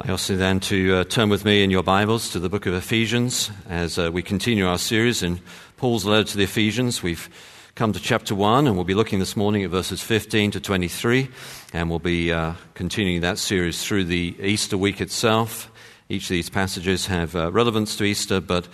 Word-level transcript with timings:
I 0.00 0.12
ask 0.12 0.30
you 0.30 0.36
then 0.36 0.60
to 0.60 0.94
uh, 0.94 1.04
turn 1.04 1.28
with 1.28 1.44
me 1.44 1.64
in 1.64 1.72
your 1.72 1.82
Bibles 1.82 2.30
to 2.30 2.38
the 2.38 2.48
book 2.48 2.66
of 2.66 2.74
Ephesians 2.74 3.50
as 3.68 3.98
uh, 3.98 4.10
we 4.12 4.22
continue 4.22 4.64
our 4.64 4.78
series 4.78 5.24
in 5.24 5.40
Paul's 5.76 6.04
letter 6.04 6.22
to 6.22 6.36
the 6.36 6.44
Ephesians. 6.44 7.02
We've 7.02 7.28
come 7.74 7.92
to 7.92 7.98
chapter 7.98 8.36
1 8.36 8.68
and 8.68 8.76
we'll 8.76 8.84
be 8.84 8.94
looking 8.94 9.18
this 9.18 9.36
morning 9.36 9.64
at 9.64 9.70
verses 9.70 10.00
15 10.00 10.52
to 10.52 10.60
23 10.60 11.28
and 11.72 11.90
we'll 11.90 11.98
be 11.98 12.30
uh, 12.30 12.52
continuing 12.74 13.22
that 13.22 13.38
series 13.38 13.82
through 13.82 14.04
the 14.04 14.36
Easter 14.38 14.78
week 14.78 15.00
itself. 15.00 15.68
Each 16.08 16.26
of 16.26 16.28
these 16.28 16.48
passages 16.48 17.06
have 17.06 17.34
uh, 17.34 17.50
relevance 17.50 17.96
to 17.96 18.04
Easter, 18.04 18.40
but 18.40 18.68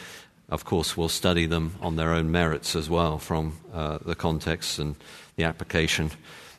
of 0.50 0.66
course 0.66 0.94
we'll 0.94 1.08
study 1.08 1.46
them 1.46 1.74
on 1.80 1.96
their 1.96 2.12
own 2.12 2.32
merits 2.32 2.76
as 2.76 2.90
well 2.90 3.16
from 3.18 3.56
uh, 3.72 3.96
the 4.04 4.14
context 4.14 4.78
and 4.78 4.94
the 5.36 5.44
application 5.44 6.10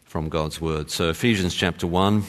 from 0.05 0.27
God's 0.27 0.59
Word. 0.59 0.89
So 0.89 1.09
Ephesians 1.11 1.53
chapter 1.53 1.85
1 1.85 2.23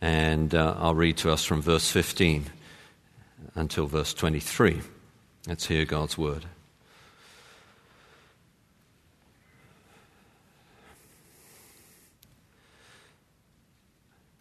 and 0.00 0.54
uh, 0.54 0.74
I'll 0.78 0.94
read 0.94 1.18
to 1.18 1.30
us 1.30 1.44
from 1.44 1.60
verse 1.60 1.90
15 1.90 2.46
until 3.54 3.86
verse 3.86 4.14
23. 4.14 4.80
Let's 5.46 5.66
hear 5.66 5.84
God's 5.84 6.16
word. 6.16 6.46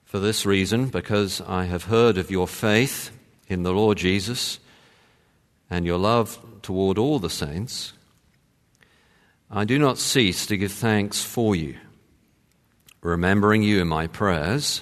For 0.05 0.19
this 0.19 0.45
reason, 0.45 0.87
because 0.87 1.39
I 1.41 1.65
have 1.65 1.83
heard 1.83 2.17
of 2.17 2.31
your 2.31 2.47
faith 2.47 3.11
in 3.47 3.63
the 3.63 3.73
Lord 3.73 3.97
Jesus 3.99 4.59
and 5.69 5.85
your 5.85 5.99
love 5.99 6.39
toward 6.63 6.97
all 6.97 7.19
the 7.19 7.29
saints, 7.29 7.93
I 9.51 9.65
do 9.65 9.77
not 9.77 9.99
cease 9.99 10.47
to 10.47 10.57
give 10.57 10.71
thanks 10.71 11.23
for 11.23 11.55
you, 11.55 11.75
remembering 13.01 13.61
you 13.61 13.81
in 13.81 13.87
my 13.87 14.07
prayers 14.07 14.81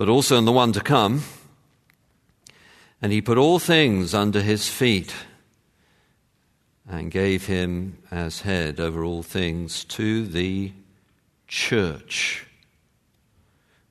but 0.00 0.08
also 0.08 0.38
in 0.38 0.46
the 0.46 0.52
one 0.52 0.72
to 0.72 0.80
come. 0.80 1.22
And 3.02 3.12
he 3.12 3.20
put 3.20 3.36
all 3.36 3.58
things 3.58 4.14
under 4.14 4.40
his 4.40 4.66
feet 4.66 5.14
and 6.88 7.10
gave 7.10 7.48
him 7.48 7.98
as 8.10 8.40
head 8.40 8.80
over 8.80 9.04
all 9.04 9.22
things 9.22 9.84
to 9.84 10.26
the 10.26 10.72
church, 11.46 12.46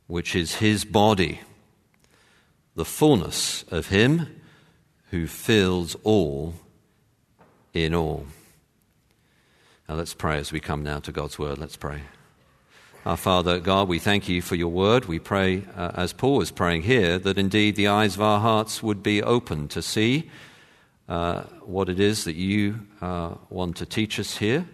which 0.07 0.35
is 0.35 0.55
his 0.55 0.83
body, 0.83 1.41
the 2.73 2.85
fullness 2.85 3.63
of 3.69 3.89
him 3.89 4.41
who 5.11 5.27
fills 5.27 5.95
all 6.03 6.55
in 7.71 7.93
all. 7.93 8.25
Now 9.87 9.93
let's 9.93 10.15
pray 10.15 10.39
as 10.39 10.51
we 10.51 10.59
come 10.59 10.81
now 10.81 10.97
to 11.01 11.11
God's 11.11 11.37
word. 11.37 11.59
Let's 11.59 11.77
pray. 11.77 12.01
Our 13.05 13.15
Father 13.15 13.61
God, 13.61 13.87
we 13.87 13.97
thank 13.97 14.27
you 14.27 14.41
for 14.41 14.55
your 14.55 14.67
word. 14.67 15.05
We 15.05 15.19
pray, 15.19 15.63
uh, 15.77 15.91
as 15.93 16.11
Paul 16.11 16.41
is 16.41 16.51
praying 16.51 16.81
here, 16.81 17.17
that 17.17 17.37
indeed 17.37 17.77
the 17.77 17.87
eyes 17.87 18.15
of 18.15 18.21
our 18.21 18.41
hearts 18.41 18.83
would 18.83 19.01
be 19.01 19.23
open 19.23 19.69
to 19.69 19.81
see 19.81 20.29
uh, 21.07 21.43
what 21.63 21.87
it 21.87 21.97
is 21.97 22.25
that 22.25 22.35
you 22.35 22.81
uh, 22.99 23.35
want 23.49 23.77
to 23.77 23.85
teach 23.85 24.19
us 24.19 24.35
here. 24.35 24.67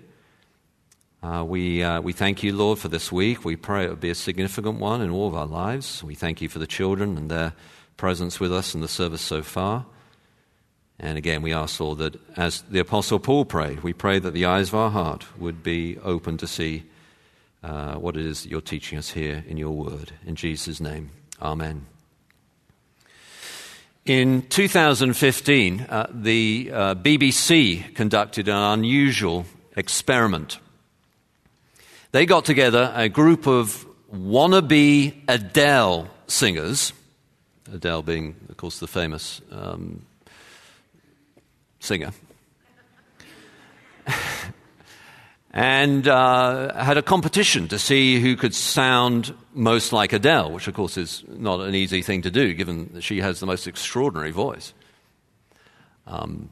Uh, 1.21 1.43
we, 1.47 1.83
uh, 1.83 2.01
we 2.01 2.13
thank 2.13 2.41
you, 2.41 2.55
Lord, 2.55 2.79
for 2.79 2.87
this 2.87 3.11
week. 3.11 3.45
We 3.45 3.55
pray 3.55 3.85
it 3.85 3.89
would 3.91 4.01
be 4.01 4.09
a 4.09 4.15
significant 4.15 4.79
one 4.79 5.01
in 5.01 5.11
all 5.11 5.27
of 5.27 5.35
our 5.35 5.45
lives. 5.45 6.03
We 6.03 6.15
thank 6.15 6.41
you 6.41 6.49
for 6.49 6.57
the 6.57 6.67
children 6.67 7.17
and 7.17 7.29
their 7.29 7.53
presence 7.95 8.39
with 8.39 8.51
us 8.51 8.73
in 8.73 8.81
the 8.81 8.87
service 8.87 9.21
so 9.21 9.43
far. 9.43 9.85
And 10.97 11.19
again, 11.19 11.43
we 11.43 11.53
ask, 11.53 11.79
Lord, 11.79 11.99
that 11.99 12.19
as 12.35 12.63
the 12.63 12.79
Apostle 12.79 13.19
Paul 13.19 13.45
prayed, 13.45 13.83
we 13.83 13.93
pray 13.93 14.17
that 14.17 14.31
the 14.31 14.45
eyes 14.45 14.69
of 14.69 14.75
our 14.75 14.89
heart 14.89 15.25
would 15.37 15.61
be 15.61 15.99
open 15.99 16.37
to 16.37 16.47
see 16.47 16.85
uh, 17.65 17.95
what 17.95 18.15
it 18.15 18.25
is 18.25 18.43
that 18.43 18.49
you're 18.49 18.61
teaching 18.61 18.99
us 18.99 19.09
here 19.09 19.43
in 19.47 19.57
your 19.57 19.71
word. 19.71 20.11
In 20.25 20.35
Jesus' 20.35 20.79
name, 20.79 21.09
amen. 21.41 21.87
In 24.05 24.43
2015, 24.43 25.81
uh, 25.81 26.07
the 26.13 26.69
uh, 26.71 26.95
BBC 26.95 27.95
conducted 27.95 28.47
an 28.47 28.55
unusual 28.55 29.45
experiment. 29.75 30.59
They 32.11 32.27
got 32.27 32.45
together 32.45 32.93
a 32.95 33.09
group 33.09 33.47
of 33.47 33.85
wannabe 34.13 35.23
Adele 35.27 36.07
singers, 36.27 36.93
Adele 37.73 38.03
being, 38.03 38.35
of 38.47 38.57
course, 38.57 38.79
the 38.79 38.87
famous 38.87 39.41
um, 39.51 40.05
singer. 41.79 42.11
And 45.55 46.05
uh, 46.05 46.73
had 46.83 46.97
a 46.97 47.01
competition 47.01 47.69
to 47.69 47.79
see 47.79 48.19
who 48.19 48.35
could 48.35 48.53
sound 48.53 49.33
most 49.53 49.93
like 49.93 50.11
Adele, 50.11 50.51
which, 50.51 50.67
of 50.67 50.73
course, 50.73 50.97
is 50.97 51.23
not 51.29 51.61
an 51.61 51.73
easy 51.73 52.01
thing 52.01 52.21
to 52.23 52.29
do, 52.29 52.53
given 52.53 52.89
that 52.93 53.03
she 53.03 53.21
has 53.21 53.39
the 53.39 53.45
most 53.45 53.65
extraordinary 53.65 54.31
voice. 54.31 54.73
Um, 56.07 56.49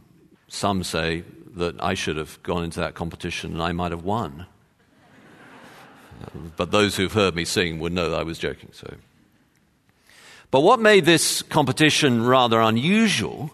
some 0.47 0.85
say 0.85 1.25
that 1.55 1.83
I 1.83 1.95
should 1.95 2.15
have 2.15 2.41
gone 2.43 2.63
into 2.63 2.79
that 2.79 2.93
competition 2.93 3.51
and 3.51 3.61
I 3.61 3.73
might 3.73 3.91
have 3.91 4.05
won. 4.05 4.45
but 6.55 6.71
those 6.71 6.95
who've 6.95 7.11
heard 7.11 7.35
me 7.35 7.43
sing 7.43 7.79
would 7.79 7.91
know 7.91 8.09
that 8.09 8.19
I 8.19 8.23
was 8.23 8.39
joking. 8.39 8.69
So. 8.71 8.95
But 10.49 10.61
what 10.61 10.79
made 10.79 11.03
this 11.03 11.41
competition 11.41 12.25
rather 12.25 12.61
unusual 12.61 13.51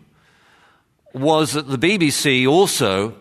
was 1.12 1.54
that 1.54 1.68
the 1.68 1.78
BBC 1.78 2.48
also 2.48 3.16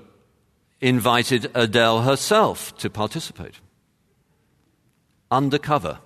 invited 0.81 1.50
Adele 1.55 2.03
herself 2.03 2.77
to 2.78 2.91
participate. 2.91 3.55
Undercover. 5.31 5.99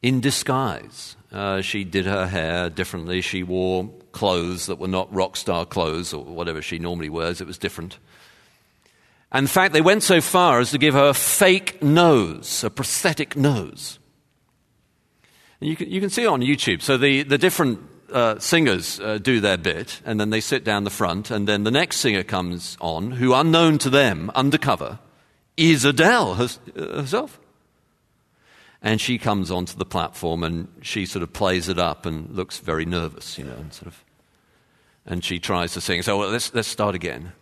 In 0.00 0.20
disguise. 0.20 1.16
Uh, 1.30 1.60
she 1.60 1.84
did 1.84 2.06
her 2.06 2.26
hair 2.26 2.68
differently. 2.68 3.20
She 3.20 3.42
wore 3.42 3.88
clothes 4.12 4.66
that 4.66 4.78
were 4.78 4.88
not 4.88 5.12
rock 5.14 5.36
star 5.36 5.64
clothes 5.64 6.12
or 6.12 6.24
whatever 6.24 6.60
she 6.60 6.78
normally 6.78 7.08
wears. 7.08 7.40
It 7.40 7.46
was 7.46 7.58
different. 7.58 7.98
And 9.30 9.44
in 9.44 9.48
fact, 9.48 9.72
they 9.72 9.80
went 9.80 10.02
so 10.02 10.20
far 10.20 10.60
as 10.60 10.72
to 10.72 10.78
give 10.78 10.94
her 10.94 11.08
a 11.08 11.14
fake 11.14 11.82
nose, 11.82 12.62
a 12.64 12.70
prosthetic 12.70 13.34
nose. 13.34 13.98
And 15.60 15.70
you 15.70 15.76
can, 15.76 15.90
you 15.90 16.00
can 16.00 16.10
see 16.10 16.24
it 16.24 16.26
on 16.26 16.40
YouTube. 16.40 16.82
So 16.82 16.98
the, 16.98 17.22
the 17.22 17.38
different 17.38 17.80
uh, 18.12 18.38
singers 18.38 19.00
uh, 19.00 19.18
do 19.18 19.40
their 19.40 19.56
bit, 19.56 20.00
and 20.04 20.20
then 20.20 20.30
they 20.30 20.40
sit 20.40 20.64
down 20.64 20.84
the 20.84 20.90
front, 20.90 21.30
and 21.30 21.48
then 21.48 21.64
the 21.64 21.70
next 21.70 21.96
singer 21.96 22.22
comes 22.22 22.76
on, 22.80 23.12
who, 23.12 23.34
unknown 23.34 23.78
to 23.78 23.90
them, 23.90 24.30
undercover, 24.34 24.98
is 25.56 25.84
Adele 25.84 26.34
herself. 26.34 27.40
And 28.80 29.00
she 29.00 29.18
comes 29.18 29.50
onto 29.50 29.76
the 29.76 29.84
platform, 29.84 30.42
and 30.42 30.68
she 30.82 31.06
sort 31.06 31.22
of 31.22 31.32
plays 31.32 31.68
it 31.68 31.78
up 31.78 32.06
and 32.06 32.30
looks 32.30 32.58
very 32.58 32.84
nervous, 32.84 33.38
you 33.38 33.44
know, 33.44 33.54
and 33.54 33.72
sort 33.72 33.86
of, 33.86 34.04
and 35.06 35.24
she 35.24 35.38
tries 35.38 35.72
to 35.74 35.80
sing. 35.80 36.02
So 36.02 36.18
well, 36.18 36.30
let's 36.30 36.52
let's 36.54 36.68
start 36.68 36.94
again. 36.94 37.32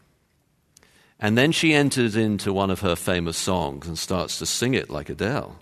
And 1.18 1.36
then 1.36 1.52
she 1.52 1.74
enters 1.74 2.16
into 2.16 2.52
one 2.52 2.70
of 2.70 2.80
her 2.80 2.96
famous 2.96 3.36
songs 3.36 3.86
and 3.86 3.98
starts 3.98 4.38
to 4.38 4.46
sing 4.46 4.74
it 4.74 4.88
like 4.88 5.10
Adele. 5.10 5.58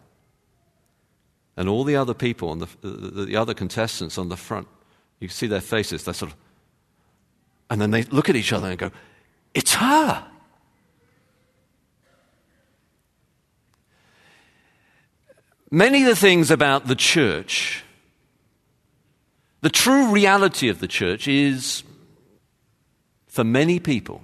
And 1.57 1.69
all 1.69 1.83
the 1.83 1.97
other 1.97 2.15
people, 2.15 2.53
and 2.53 2.63
the, 2.63 2.69
the, 2.89 3.25
the 3.25 3.37
other 3.37 3.55
contestants 3.55 4.17
on 4.19 4.29
the 4.29 4.37
front, 4.37 4.69
you 5.21 5.29
see 5.29 5.47
their 5.47 5.61
faces, 5.61 6.05
they 6.05 6.13
sort 6.13 6.33
of, 6.33 6.39
and 7.71 7.81
then 7.81 7.91
they 7.91 8.03
look 8.05 8.29
at 8.29 8.37
each 8.37 8.53
other 8.53 8.69
and 8.69 8.79
go, 8.79 8.91
It's 9.55 9.75
her. 9.75 10.25
Many 15.71 16.03
of 16.03 16.09
the 16.09 16.17
things 16.17 16.51
about 16.51 16.87
the 16.87 16.95
church, 16.95 17.85
the 19.61 19.69
true 19.69 20.11
reality 20.11 20.69
of 20.69 20.81
the 20.81 20.89
church 20.89 21.29
is, 21.29 21.83
for 23.27 23.45
many 23.45 23.79
people, 23.79 24.23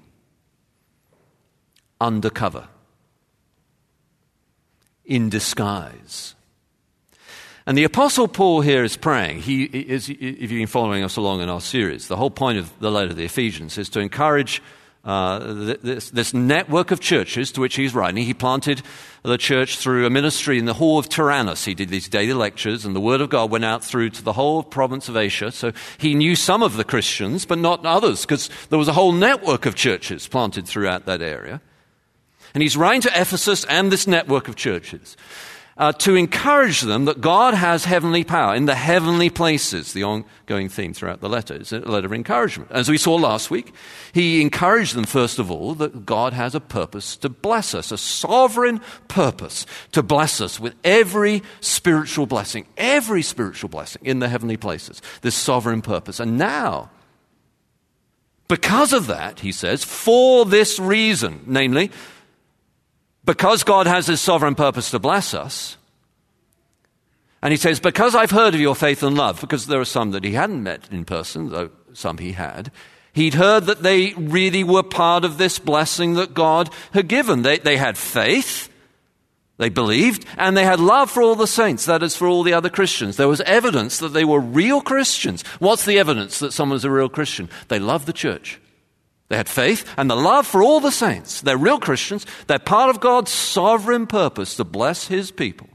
undercover, 2.01 2.69
in 5.05 5.29
disguise. 5.29 6.34
And 7.67 7.79
the 7.79 7.85
Apostle 7.85 8.29
Paul 8.29 8.61
here 8.61 8.85
is 8.85 8.97
praying. 8.97 9.41
He 9.41 9.65
is, 9.65 10.11
if 10.11 10.21
you've 10.21 10.51
been 10.51 10.67
following 10.67 11.03
us 11.03 11.17
along 11.17 11.41
in 11.41 11.49
our 11.49 11.63
series, 11.63 12.09
the 12.09 12.17
whole 12.17 12.31
point 12.31 12.59
of 12.59 12.79
the 12.79 12.91
letter 12.91 13.09
to 13.09 13.15
the 13.15 13.25
Ephesians 13.25 13.79
is 13.79 13.89
to 13.91 14.01
encourage 14.01 14.61
uh, 15.03 15.39
this, 15.83 16.11
this, 16.11 16.33
network 16.33 16.91
of 16.91 16.99
churches 17.01 17.53
to 17.53 17.61
which 17.61 17.77
he's 17.77 17.95
writing. 17.95 18.25
He 18.25 18.33
planted 18.33 18.83
the 19.23 19.37
church 19.37 19.79
through 19.79 20.07
a 20.07 20.11
ministry 20.11 20.59
in 20.59 20.65
the 20.65 20.75
hall 20.75 20.99
of 20.99 21.11
Tyrannus. 21.11 21.65
He 21.65 21.75
did 21.75 21.91
these 21.91 22.09
daily 22.09 22.33
lectures, 22.33 22.87
and 22.87 22.97
the 22.97 23.01
word 23.01 23.21
of 23.21 23.29
God 23.29 23.51
went 23.51 23.67
out 23.67 23.85
through 23.85 24.11
to 24.11 24.23
the 24.23 24.33
whole 24.33 24.63
province 24.63 25.09
of 25.11 25.17
Asia. 25.17 25.51
So 25.53 25.73
he 25.99 26.15
knew 26.15 26.37
some 26.37 26.63
of 26.63 26.77
the 26.77 26.85
Christians, 26.85 27.45
but 27.45 27.59
not 27.59 27.85
others, 27.85 28.23
because 28.23 28.49
there 28.71 28.79
was 28.79 28.89
a 28.89 28.95
whole 28.95 29.13
network 29.13 29.67
of 29.67 29.75
churches 29.75 30.27
planted 30.27 30.67
throughout 30.67 31.05
that 31.05 31.21
area. 31.21 31.61
And 32.55 32.63
he's 32.63 32.77
writing 32.77 33.03
to 33.03 33.21
Ephesus 33.21 33.65
and 33.67 33.91
this 33.91 34.07
network 34.07 34.49
of 34.49 34.57
churches 34.57 35.17
uh, 35.77 35.93
to 35.93 36.15
encourage 36.15 36.83
them 36.83 37.05
that 37.07 37.21
God 37.21 37.55
has 37.55 37.85
heavenly 37.85 38.23
power 38.23 38.55
in 38.55 38.67
the 38.67 38.75
heavenly 38.75 39.29
places, 39.29 39.93
the 39.93 40.05
ongoing 40.05 40.69
theme 40.69 40.95
throughout 40.95 41.21
the 41.21 41.29
letter. 41.29 41.55
It's 41.55 41.73
a 41.73 41.81
letter 41.81 42.07
of 42.07 42.13
encouragement. 42.13 42.71
As 42.71 42.89
we 42.89 42.97
saw 42.97 43.17
last 43.17 43.51
week, 43.51 43.75
he 44.13 44.41
encouraged 44.41 44.95
them, 44.95 45.05
first 45.05 45.39
of 45.39 45.51
all, 45.51 45.75
that 45.75 46.07
God 46.07 46.33
has 46.33 46.55
a 46.55 46.61
purpose 46.61 47.17
to 47.19 47.29
bless 47.29 47.75
us, 47.75 47.91
a 47.91 47.99
sovereign 47.99 48.81
purpose 49.09 49.67
to 49.93 50.03
bless 50.03 50.41
us 50.41 50.61
with 50.61 50.75
every 50.85 51.43
spiritual 51.61 52.27
blessing, 52.27 52.67
every 52.77 53.23
spiritual 53.23 53.69
blessing 53.69 54.03
in 54.05 54.21
the 54.21 54.29
heavenly 54.29 54.57
places, 54.57 55.03
this 55.23 55.35
sovereign 55.35 55.83
purpose. 55.83 56.21
And 56.21 56.39
now, 56.39 56.91
because 58.47 58.93
of 58.93 59.09
that, 59.09 59.41
he 59.41 59.51
says, 59.51 59.83
for 59.83 60.45
this 60.45 60.79
reason, 60.79 61.41
namely, 61.47 61.91
because 63.25 63.65
God 63.65 63.87
has 63.87 64.07
his 64.07 64.21
sovereign 64.21 64.55
purpose 64.55 64.91
to 64.91 64.99
bless 64.99 65.35
us, 65.35 65.77
and 67.45 67.53
he 67.53 67.59
says, 67.59 67.79
Because 67.79 68.15
I've 68.15 68.31
heard 68.31 68.55
of 68.55 68.61
your 68.61 68.75
faith 68.75 69.03
and 69.03 69.17
love, 69.17 69.41
because 69.41 69.67
there 69.67 69.81
are 69.81 69.85
some 69.85 70.13
that 70.13 70.25
he 70.25 70.33
hadn't 70.33 70.63
met 70.63 70.89
in 70.91 71.05
person, 71.05 71.51
though 71.51 71.71
some 71.93 72.17
he 72.17 72.33
had, 72.33 72.73
he'd 73.13 73.35
heard 73.35 73.67
that 73.67 73.83
they 73.83 74.15
really 74.15 74.65
were 74.65 74.83
part 74.83 75.27
of 75.27 75.37
this 75.37 75.59
blessing 75.59 76.15
that 76.15 76.33
God 76.33 76.71
had 76.93 77.07
given. 77.07 77.43
They, 77.43 77.59
they 77.59 77.77
had 77.77 77.99
faith, 77.99 78.71
they 79.59 79.69
believed, 79.69 80.25
and 80.39 80.57
they 80.57 80.65
had 80.65 80.81
love 80.81 81.11
for 81.11 81.23
all 81.23 81.35
the 81.35 81.47
saints, 81.47 81.85
that 81.85 82.03
is, 82.03 82.17
for 82.17 82.27
all 82.27 82.45
the 82.45 82.55
other 82.55 82.71
Christians. 82.71 83.19
There 83.19 83.29
was 83.29 83.43
evidence 83.43 83.99
that 83.99 84.15
they 84.15 84.25
were 84.25 84.41
real 84.41 84.81
Christians. 84.81 85.43
What's 85.59 85.85
the 85.85 85.99
evidence 85.99 86.39
that 86.39 86.55
someone's 86.55 86.87
a 86.87 86.91
real 86.91 87.11
Christian? 87.11 87.51
They 87.69 87.79
love 87.79 88.07
the 88.07 88.15
church. 88.15 88.59
They 89.35 89.39
had 89.39 89.49
faith 89.49 89.93
and 89.97 90.09
the 90.09 90.15
love 90.15 90.47
for 90.47 90.63
all 90.63 90.79
the 90.79 90.93
saints. 90.93 91.41
They're 91.41 91.59
real 91.59 91.81
Christians. 91.81 92.25
They're 92.47 92.61
part 92.61 92.89
of 92.89 93.01
God's 93.01 93.33
sovereign 93.33 94.07
purpose 94.07 94.55
to 94.55 94.65
bless 94.65 95.09
his 95.09 95.33
people. 95.33 95.67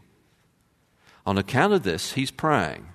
On 1.25 1.37
account 1.37 1.73
of 1.73 1.83
this, 1.83 2.13
he's 2.13 2.31
praying. 2.31 2.87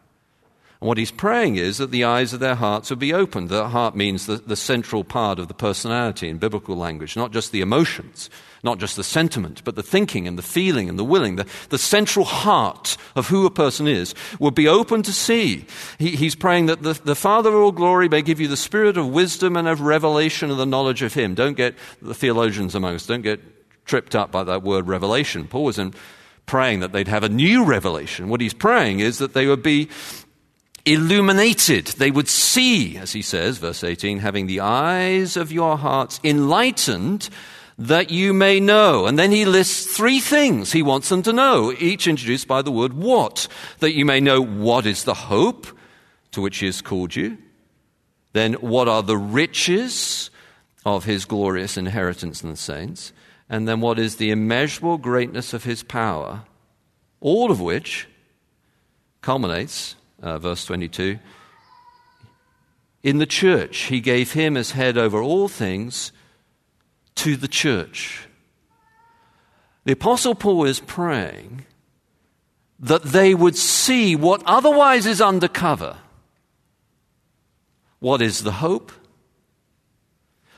And 0.85 0.89
what 0.91 0.99
he's 0.99 1.11
praying 1.11 1.57
is 1.57 1.79
that 1.79 1.91
the 1.91 2.05
eyes 2.05 2.35
of 2.35 2.41
their 2.41 2.57
hearts 2.57 2.91
would 2.91 2.99
be 2.99 3.15
opened. 3.15 3.49
The 3.49 3.71
heart 3.71 3.97
means 3.97 4.27
the, 4.27 4.37
the 4.37 4.55
central 4.55 5.03
part 5.03 5.39
of 5.39 5.49
the 5.49 5.55
personality 5.55 6.29
in 6.29 6.37
biblical 6.37 6.77
language, 6.77 7.17
not 7.17 7.33
just 7.33 7.53
the 7.53 7.63
emotions 7.63 8.29
not 8.63 8.79
just 8.79 8.97
the 8.97 9.05
sentiment, 9.05 9.63
but 9.65 9.77
the 9.77 9.83
thinking 9.83 10.27
and 10.27 10.39
the 10.39 10.43
feeling 10.43 10.89
and 10.89 10.99
the 10.99 11.05
willing, 11.05 11.37
the, 11.37 11.47
the 11.69 11.77
central 11.77 12.25
heart 12.25 12.97
of 13.15 13.29
who 13.29 13.45
a 13.45 13.51
person 13.51 13.87
is, 13.87 14.15
would 14.39 14.55
be 14.55 14.67
open 14.67 15.03
to 15.03 15.13
see. 15.13 15.67
He, 15.99 16.17
he's 16.17 16.35
praying 16.35 16.67
that 16.67 16.83
the, 16.83 16.95
the 16.95 17.15
Father 17.15 17.51
of 17.51 17.57
all 17.57 17.73
glory 17.73 18.09
may 18.09 18.23
give 18.23 18.41
you 18.41 18.49
the 18.49 18.57
spirit 18.57 18.97
of 18.97 19.07
wisdom 19.07 19.55
and 19.55 19.69
of 19.69 19.83
revelation 19.83 20.51
and 20.51 20.59
the 20.59 20.65
knowledge 20.65 21.03
of 21.03 21.13
Him. 21.13 21.35
Don't 21.35 21.59
get 21.59 21.75
the 22.01 22.15
theologians 22.15 22.75
among 22.75 22.95
us, 22.95 23.07
don't 23.07 23.21
get 23.21 23.41
tripped 23.85 24.17
up 24.17 24.33
by 24.33 24.43
that 24.45 24.63
word 24.63 24.89
revelation. 24.89 25.47
Paul 25.47 25.65
wasn't 25.65 25.95
praying 26.47 26.81
that 26.81 26.93
they'd 26.93 27.09
have 27.09 27.23
a 27.23 27.29
new 27.29 27.65
revelation. 27.65 28.29
What 28.29 28.41
he's 28.41 28.55
praying 28.55 29.01
is 29.01 29.19
that 29.19 29.35
they 29.35 29.47
would 29.47 29.63
be 29.63 29.89
illuminated. 30.85 31.87
They 31.87 32.11
would 32.11 32.29
see, 32.29 32.97
as 32.97 33.13
he 33.13 33.23
says, 33.23 33.59
verse 33.59 33.83
18, 33.83 34.19
having 34.19 34.47
the 34.47 34.61
eyes 34.61 35.37
of 35.37 35.53
your 35.53 35.77
hearts 35.77 36.21
enlightened 36.23 37.29
that 37.79 38.11
you 38.11 38.33
may 38.33 38.61
know. 38.61 39.07
And 39.07 39.19
then 39.19 39.31
he 39.31 39.45
lists 39.45 39.97
three 39.97 40.21
things 40.21 40.73
he 40.73 40.83
wants 40.83 41.09
them 41.09 41.23
to 41.23 41.33
know, 41.33 41.73
each 41.79 42.07
introduced 42.07 42.47
by 42.47 42.63
the 42.63 42.73
word 42.73 42.93
what. 42.93 43.49
That 43.81 43.95
you 43.95 44.05
may 44.05 44.21
know 44.21 44.41
what 44.41 44.87
is 44.87 45.05
the 45.05 45.15
hope 45.15 45.67
to 46.33 46.41
which 46.41 46.59
he 46.59 46.67
has 46.67 46.83
called 46.83 47.17
you. 47.17 47.39
Then 48.33 48.55
what 48.55 48.89
are 48.89 49.03
the 49.03 49.17
riches 49.17 50.31
of 50.85 51.05
his 51.05 51.25
glorious 51.25 51.77
inheritance 51.77 52.43
in 52.43 52.51
the 52.51 52.57
saints. 52.57 53.13
And 53.49 53.67
then 53.67 53.81
what 53.81 53.99
is 53.99 54.17
the 54.17 54.31
immeasurable 54.31 54.99
greatness 54.99 55.53
of 55.53 55.65
his 55.65 55.83
power, 55.83 56.43
all 57.21 57.51
of 57.51 57.61
which 57.61 58.07
culminates, 59.23 59.97
uh, 60.23 60.39
verse 60.39 60.65
22, 60.65 61.19
in 63.03 63.19
the 63.19 63.27
church. 63.27 63.77
He 63.83 64.01
gave 64.01 64.33
him 64.33 64.57
as 64.57 64.73
head 64.73 64.97
over 64.99 65.23
all 65.23 65.49
things 65.49 66.11
to 67.17 67.37
the 67.37 67.49
church. 67.49 68.27
The 69.85 69.93
Apostle 69.93 70.35
Paul 70.35 70.65
is 70.65 70.81
praying 70.81 71.67
that 72.81 73.03
they 73.03 73.35
would 73.35 73.57
see 73.57 74.17
what 74.17 74.43
otherwise 74.47 75.07
is 75.07 75.21
undercover. 75.21 75.99
What 78.01 78.21
is 78.21 78.43
the 78.43 78.53
hope? 78.53 78.93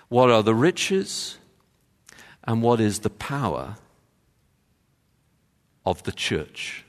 What 0.08 0.30
are 0.30 0.42
the 0.42 0.54
riches? 0.54 1.38
And 2.44 2.62
what 2.62 2.80
is 2.80 3.00
the 3.00 3.10
power 3.10 3.76
of 5.84 6.02
the 6.04 6.12
church? 6.12 6.85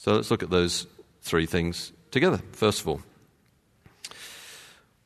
So 0.00 0.14
let's 0.14 0.30
look 0.30 0.42
at 0.42 0.48
those 0.48 0.86
three 1.20 1.44
things 1.44 1.92
together. 2.10 2.40
First 2.52 2.80
of 2.80 2.88
all, 2.88 3.02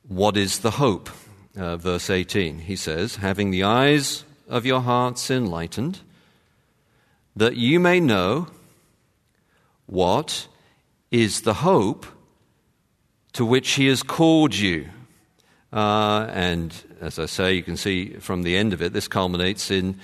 what 0.07 0.37
is 0.37 0.61
the 0.61 0.71
hope? 0.71 1.11
uh, 1.57 1.77
verse 1.77 2.11
18. 2.11 2.61
He 2.61 2.77
says, 2.77 3.17
Having 3.17 3.51
the 3.51 3.63
eyes 3.63 4.25
of 4.49 4.67
your 4.67 4.81
hearts 4.81 5.31
enlightened, 5.31 6.01
that 7.37 7.57
you 7.57 7.81
may 7.81 8.01
know 8.01 8.49
what 9.87 10.49
is 11.11 11.43
the 11.43 11.55
hope 11.55 12.07
to 13.33 13.45
which 13.45 13.73
he 13.73 13.87
has 13.89 14.03
called 14.03 14.55
you. 14.55 14.89
Uh, 15.73 16.29
and 16.31 16.73
as 17.01 17.19
I 17.19 17.27
say, 17.27 17.55
you 17.55 17.63
can 17.63 17.77
see 17.77 18.15
from 18.15 18.43
the 18.43 18.57
end 18.57 18.73
of 18.73 18.81
it, 18.81 18.93
this 18.93 19.09
culminates 19.09 19.71
in, 19.71 19.99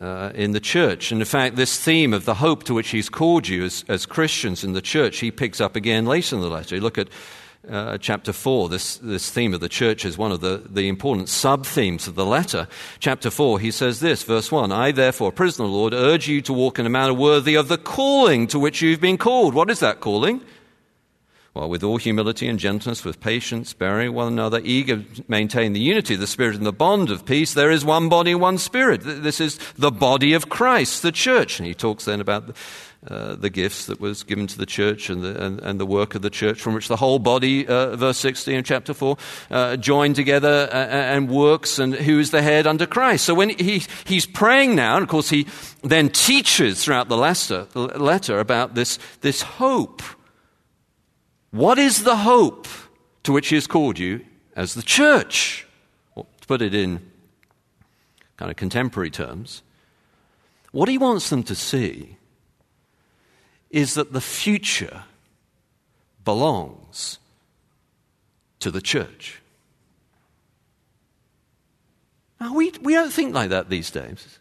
uh, 0.00 0.30
in 0.34 0.52
the 0.52 0.60
church. 0.60 1.12
And 1.12 1.20
in 1.20 1.26
fact, 1.26 1.56
this 1.56 1.78
theme 1.78 2.12
of 2.12 2.24
the 2.24 2.34
hope 2.34 2.64
to 2.64 2.74
which 2.74 2.90
he's 2.90 3.08
called 3.08 3.48
you 3.48 3.64
as, 3.64 3.84
as 3.88 4.06
Christians 4.06 4.64
in 4.64 4.72
the 4.72 4.82
church, 4.82 5.18
he 5.18 5.30
picks 5.30 5.60
up 5.60 5.76
again 5.76 6.06
later 6.06 6.36
in 6.36 6.42
the 6.42 6.48
letter. 6.48 6.76
You 6.76 6.80
Look 6.80 6.98
at 6.98 7.08
uh, 7.68 7.98
chapter 7.98 8.32
4, 8.32 8.68
this, 8.68 8.96
this 8.98 9.30
theme 9.30 9.52
of 9.52 9.60
the 9.60 9.68
church 9.68 10.04
is 10.04 10.16
one 10.16 10.32
of 10.32 10.40
the, 10.40 10.62
the 10.70 10.88
important 10.88 11.28
sub 11.28 11.66
themes 11.66 12.06
of 12.06 12.14
the 12.14 12.24
letter. 12.24 12.68
Chapter 12.98 13.30
4, 13.30 13.58
he 13.58 13.70
says 13.70 14.00
this, 14.00 14.22
verse 14.22 14.50
1 14.50 14.72
I, 14.72 14.92
therefore, 14.92 15.32
prisoner 15.32 15.66
Lord, 15.66 15.92
urge 15.92 16.28
you 16.28 16.40
to 16.42 16.52
walk 16.52 16.78
in 16.78 16.86
a 16.86 16.90
manner 16.90 17.12
worthy 17.12 17.56
of 17.56 17.68
the 17.68 17.76
calling 17.76 18.46
to 18.48 18.58
which 18.58 18.80
you've 18.80 19.00
been 19.00 19.18
called. 19.18 19.54
What 19.54 19.70
is 19.70 19.80
that 19.80 20.00
calling? 20.00 20.40
Well, 21.54 21.68
with 21.68 21.82
all 21.82 21.96
humility 21.96 22.46
and 22.46 22.58
gentleness, 22.58 23.04
with 23.04 23.20
patience, 23.20 23.72
bearing 23.72 24.12
one 24.12 24.28
another, 24.28 24.60
eager 24.62 25.02
to 25.02 25.24
maintain 25.28 25.72
the 25.72 25.80
unity 25.80 26.14
of 26.14 26.20
the 26.20 26.26
Spirit 26.26 26.56
and 26.56 26.66
the 26.66 26.72
bond 26.72 27.10
of 27.10 27.24
peace, 27.24 27.54
there 27.54 27.70
is 27.70 27.84
one 27.84 28.08
body, 28.08 28.34
one 28.34 28.58
Spirit. 28.58 29.00
This 29.02 29.40
is 29.40 29.58
the 29.76 29.90
body 29.90 30.34
of 30.34 30.48
Christ, 30.48 31.02
the 31.02 31.10
church. 31.10 31.58
And 31.58 31.66
he 31.66 31.74
talks 31.74 32.04
then 32.04 32.20
about 32.20 32.54
uh, 33.06 33.36
the 33.36 33.48
gifts 33.48 33.86
that 33.86 34.00
was 34.00 34.24
given 34.24 34.46
to 34.48 34.58
the 34.58 34.66
church 34.66 35.08
and 35.08 35.22
the, 35.22 35.44
and, 35.44 35.60
and, 35.60 35.80
the 35.80 35.86
work 35.86 36.14
of 36.14 36.22
the 36.22 36.30
church, 36.30 36.60
from 36.60 36.74
which 36.74 36.88
the 36.88 36.96
whole 36.96 37.18
body, 37.18 37.66
uh, 37.66 37.94
verse 37.96 38.18
16 38.18 38.58
of 38.58 38.64
chapter 38.64 38.92
4, 38.92 39.16
uh, 39.50 39.76
joined 39.76 40.16
together 40.16 40.68
uh, 40.70 40.76
and 40.76 41.30
works, 41.30 41.78
and 41.78 41.94
who 41.94 42.18
is 42.18 42.32
the 42.32 42.42
head 42.42 42.66
under 42.66 42.86
Christ. 42.86 43.24
So 43.24 43.34
when 43.34 43.50
he, 43.50 43.84
he's 44.04 44.26
praying 44.26 44.74
now, 44.74 44.96
and 44.96 45.04
of 45.04 45.08
course 45.08 45.30
he 45.30 45.46
then 45.82 46.08
teaches 46.08 46.84
throughout 46.84 47.08
the 47.08 47.16
letter, 47.16 47.66
letter 47.74 48.40
about 48.40 48.74
this, 48.74 48.98
this 49.20 49.42
hope. 49.42 50.02
What 51.50 51.78
is 51.78 52.04
the 52.04 52.16
hope 52.16 52.68
to 53.22 53.32
which 53.32 53.48
he 53.48 53.54
has 53.54 53.66
called 53.66 53.98
you 53.98 54.24
as 54.54 54.74
the 54.74 54.82
church? 54.82 55.66
Well, 56.14 56.26
to 56.40 56.46
put 56.46 56.62
it 56.62 56.74
in 56.74 57.00
kind 58.36 58.50
of 58.50 58.56
contemporary 58.56 59.10
terms, 59.10 59.62
what 60.72 60.88
he 60.88 60.98
wants 60.98 61.30
them 61.30 61.42
to 61.44 61.54
see 61.54 62.16
is 63.70 63.94
that 63.94 64.12
the 64.12 64.20
future 64.20 65.04
belongs 66.24 67.18
to 68.60 68.70
the 68.70 68.80
church. 68.80 69.40
Now, 72.40 72.54
we, 72.54 72.72
we 72.82 72.94
don't 72.94 73.12
think 73.12 73.34
like 73.34 73.50
that 73.50 73.68
these 73.68 73.90
days. 73.90 74.37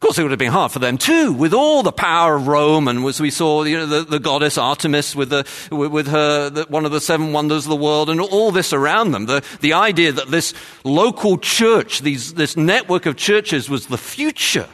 Of 0.00 0.06
course, 0.06 0.18
it 0.18 0.22
would 0.22 0.30
have 0.30 0.38
been 0.38 0.50
hard 0.50 0.72
for 0.72 0.78
them 0.78 0.96
too, 0.96 1.30
with 1.30 1.52
all 1.52 1.82
the 1.82 1.92
power 1.92 2.34
of 2.34 2.46
Rome, 2.48 2.88
and 2.88 3.04
as 3.04 3.20
we 3.20 3.30
saw, 3.30 3.64
you 3.64 3.76
know, 3.76 3.84
the, 3.84 4.02
the 4.02 4.18
goddess 4.18 4.56
Artemis 4.56 5.14
with, 5.14 5.28
the, 5.28 5.46
with 5.70 6.06
her, 6.06 6.48
the, 6.48 6.64
one 6.70 6.86
of 6.86 6.90
the 6.90 7.02
seven 7.02 7.34
wonders 7.34 7.66
of 7.66 7.68
the 7.68 7.76
world, 7.76 8.08
and 8.08 8.18
all 8.18 8.50
this 8.50 8.72
around 8.72 9.10
them. 9.10 9.26
The, 9.26 9.44
the 9.60 9.74
idea 9.74 10.10
that 10.12 10.28
this 10.28 10.54
local 10.84 11.36
church, 11.36 12.00
these, 12.00 12.32
this 12.32 12.56
network 12.56 13.04
of 13.04 13.16
churches 13.16 13.68
was 13.68 13.88
the 13.88 13.98
future, 13.98 14.70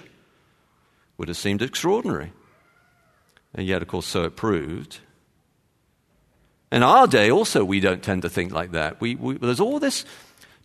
would 1.19 1.27
have 1.27 1.37
seemed 1.37 1.61
extraordinary. 1.61 2.33
And 3.53 3.67
yet, 3.67 3.83
of 3.83 3.89
course, 3.89 4.07
so 4.07 4.23
it 4.23 4.37
proved. 4.37 5.01
In 6.71 6.85
our 6.85 7.09
day, 7.09 7.33
also, 7.33 7.65
we 7.65 7.81
don't 7.81 8.01
tend 8.01 8.23
to 8.23 8.29
think 8.29 8.53
like 8.53 8.71
that. 8.73 9.01
We, 9.01 9.17
we, 9.17 9.39
there's 9.39 9.59
all 9.59 9.81
this 9.81 10.05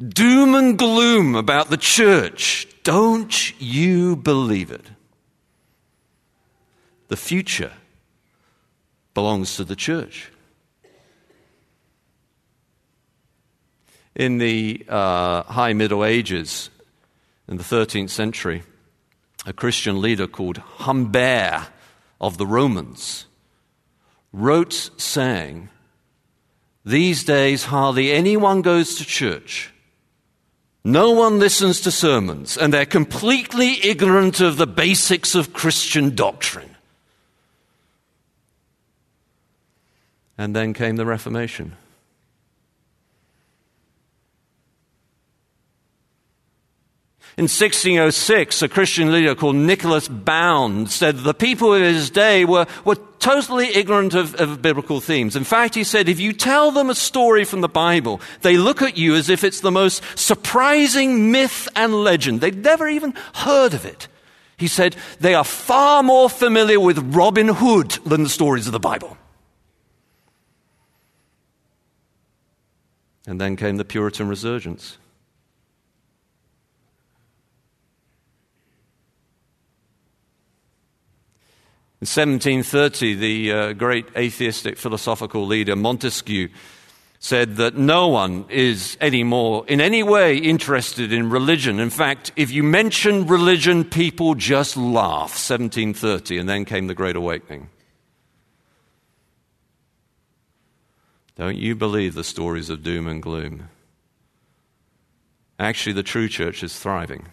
doom 0.01 0.55
and 0.55 0.77
gloom 0.77 1.35
about 1.35 1.69
the 1.69 1.77
church. 1.77 2.67
Don't 2.83 3.59
you 3.61 4.15
believe 4.15 4.71
it? 4.71 4.85
The 7.07 7.17
future 7.17 7.73
belongs 9.13 9.55
to 9.57 9.63
the 9.63 9.75
church. 9.75 10.31
In 14.15 14.39
the 14.39 14.85
uh, 14.89 15.43
High 15.43 15.73
Middle 15.73 16.03
Ages, 16.03 16.69
in 17.47 17.57
the 17.57 17.63
13th 17.63 18.09
century, 18.09 18.63
a 19.45 19.53
Christian 19.53 20.01
leader 20.01 20.27
called 20.27 20.57
Humbert 20.57 21.67
of 22.19 22.37
the 22.37 22.45
Romans 22.45 23.25
wrote 24.33 24.91
saying, 24.97 25.69
These 26.85 27.23
days 27.23 27.65
hardly 27.65 28.11
anyone 28.11 28.61
goes 28.61 28.95
to 28.95 29.05
church 29.05 29.71
no 30.83 31.11
one 31.11 31.39
listens 31.39 31.81
to 31.81 31.91
sermons, 31.91 32.57
and 32.57 32.73
they're 32.73 32.85
completely 32.85 33.85
ignorant 33.85 34.39
of 34.39 34.57
the 34.57 34.67
basics 34.67 35.35
of 35.35 35.53
Christian 35.53 36.15
doctrine. 36.15 36.75
And 40.37 40.55
then 40.55 40.73
came 40.73 40.95
the 40.95 41.05
Reformation. 41.05 41.77
In 47.41 47.45
1606, 47.45 48.61
a 48.61 48.69
Christian 48.69 49.11
leader 49.11 49.33
called 49.33 49.55
Nicholas 49.55 50.07
Bound 50.07 50.91
said 50.91 51.17
the 51.17 51.33
people 51.33 51.73
of 51.73 51.81
his 51.81 52.11
day 52.11 52.45
were, 52.45 52.67
were 52.85 52.97
totally 53.17 53.75
ignorant 53.75 54.13
of, 54.13 54.35
of, 54.35 54.61
biblical 54.61 55.01
themes. 55.01 55.35
In 55.35 55.43
fact, 55.43 55.73
he 55.73 55.83
said, 55.83 56.07
if 56.07 56.19
you 56.19 56.33
tell 56.33 56.69
them 56.69 56.91
a 56.91 56.93
story 56.93 57.43
from 57.43 57.61
the 57.61 57.67
Bible, 57.67 58.21
they 58.43 58.57
look 58.57 58.83
at 58.83 58.95
you 58.95 59.15
as 59.15 59.27
if 59.27 59.43
it's 59.43 59.61
the 59.61 59.71
most 59.71 60.03
surprising 60.15 61.31
myth 61.31 61.67
and 61.75 61.95
legend. 61.95 62.41
They'd 62.41 62.63
never 62.63 62.87
even 62.87 63.15
heard 63.33 63.73
of 63.73 63.85
it. 63.85 64.07
He 64.55 64.67
said, 64.67 64.95
they 65.19 65.33
are 65.33 65.43
far 65.43 66.03
more 66.03 66.29
familiar 66.29 66.79
with 66.79 66.99
Robin 67.15 67.47
Hood 67.47 67.89
than 68.05 68.21
the 68.21 68.29
stories 68.29 68.67
of 68.67 68.73
the 68.73 68.79
Bible. 68.79 69.17
And 73.25 73.41
then 73.41 73.55
came 73.55 73.77
the 73.77 73.83
Puritan 73.83 74.27
resurgence. 74.27 74.99
In 82.01 82.07
1730, 82.07 83.13
the 83.13 83.51
uh, 83.51 83.73
great 83.73 84.07
atheistic 84.17 84.79
philosophical 84.79 85.45
leader 85.45 85.75
Montesquieu 85.75 86.49
said 87.19 87.57
that 87.57 87.77
no 87.77 88.07
one 88.07 88.43
is 88.49 88.97
anymore 88.99 89.63
in 89.67 89.79
any 89.79 90.01
way 90.01 90.35
interested 90.35 91.13
in 91.13 91.29
religion. 91.29 91.79
In 91.79 91.91
fact, 91.91 92.31
if 92.35 92.49
you 92.49 92.63
mention 92.63 93.27
religion, 93.27 93.83
people 93.83 94.33
just 94.33 94.75
laugh. 94.75 95.29
1730, 95.29 96.39
and 96.39 96.49
then 96.49 96.65
came 96.65 96.87
the 96.87 96.95
Great 96.95 97.15
Awakening. 97.15 97.69
Don't 101.35 101.57
you 101.57 101.75
believe 101.75 102.15
the 102.15 102.23
stories 102.23 102.71
of 102.71 102.81
doom 102.81 103.07
and 103.07 103.21
gloom? 103.21 103.69
Actually, 105.59 105.93
the 105.93 106.01
true 106.01 106.27
church 106.27 106.63
is 106.63 106.75
thriving. 106.79 107.27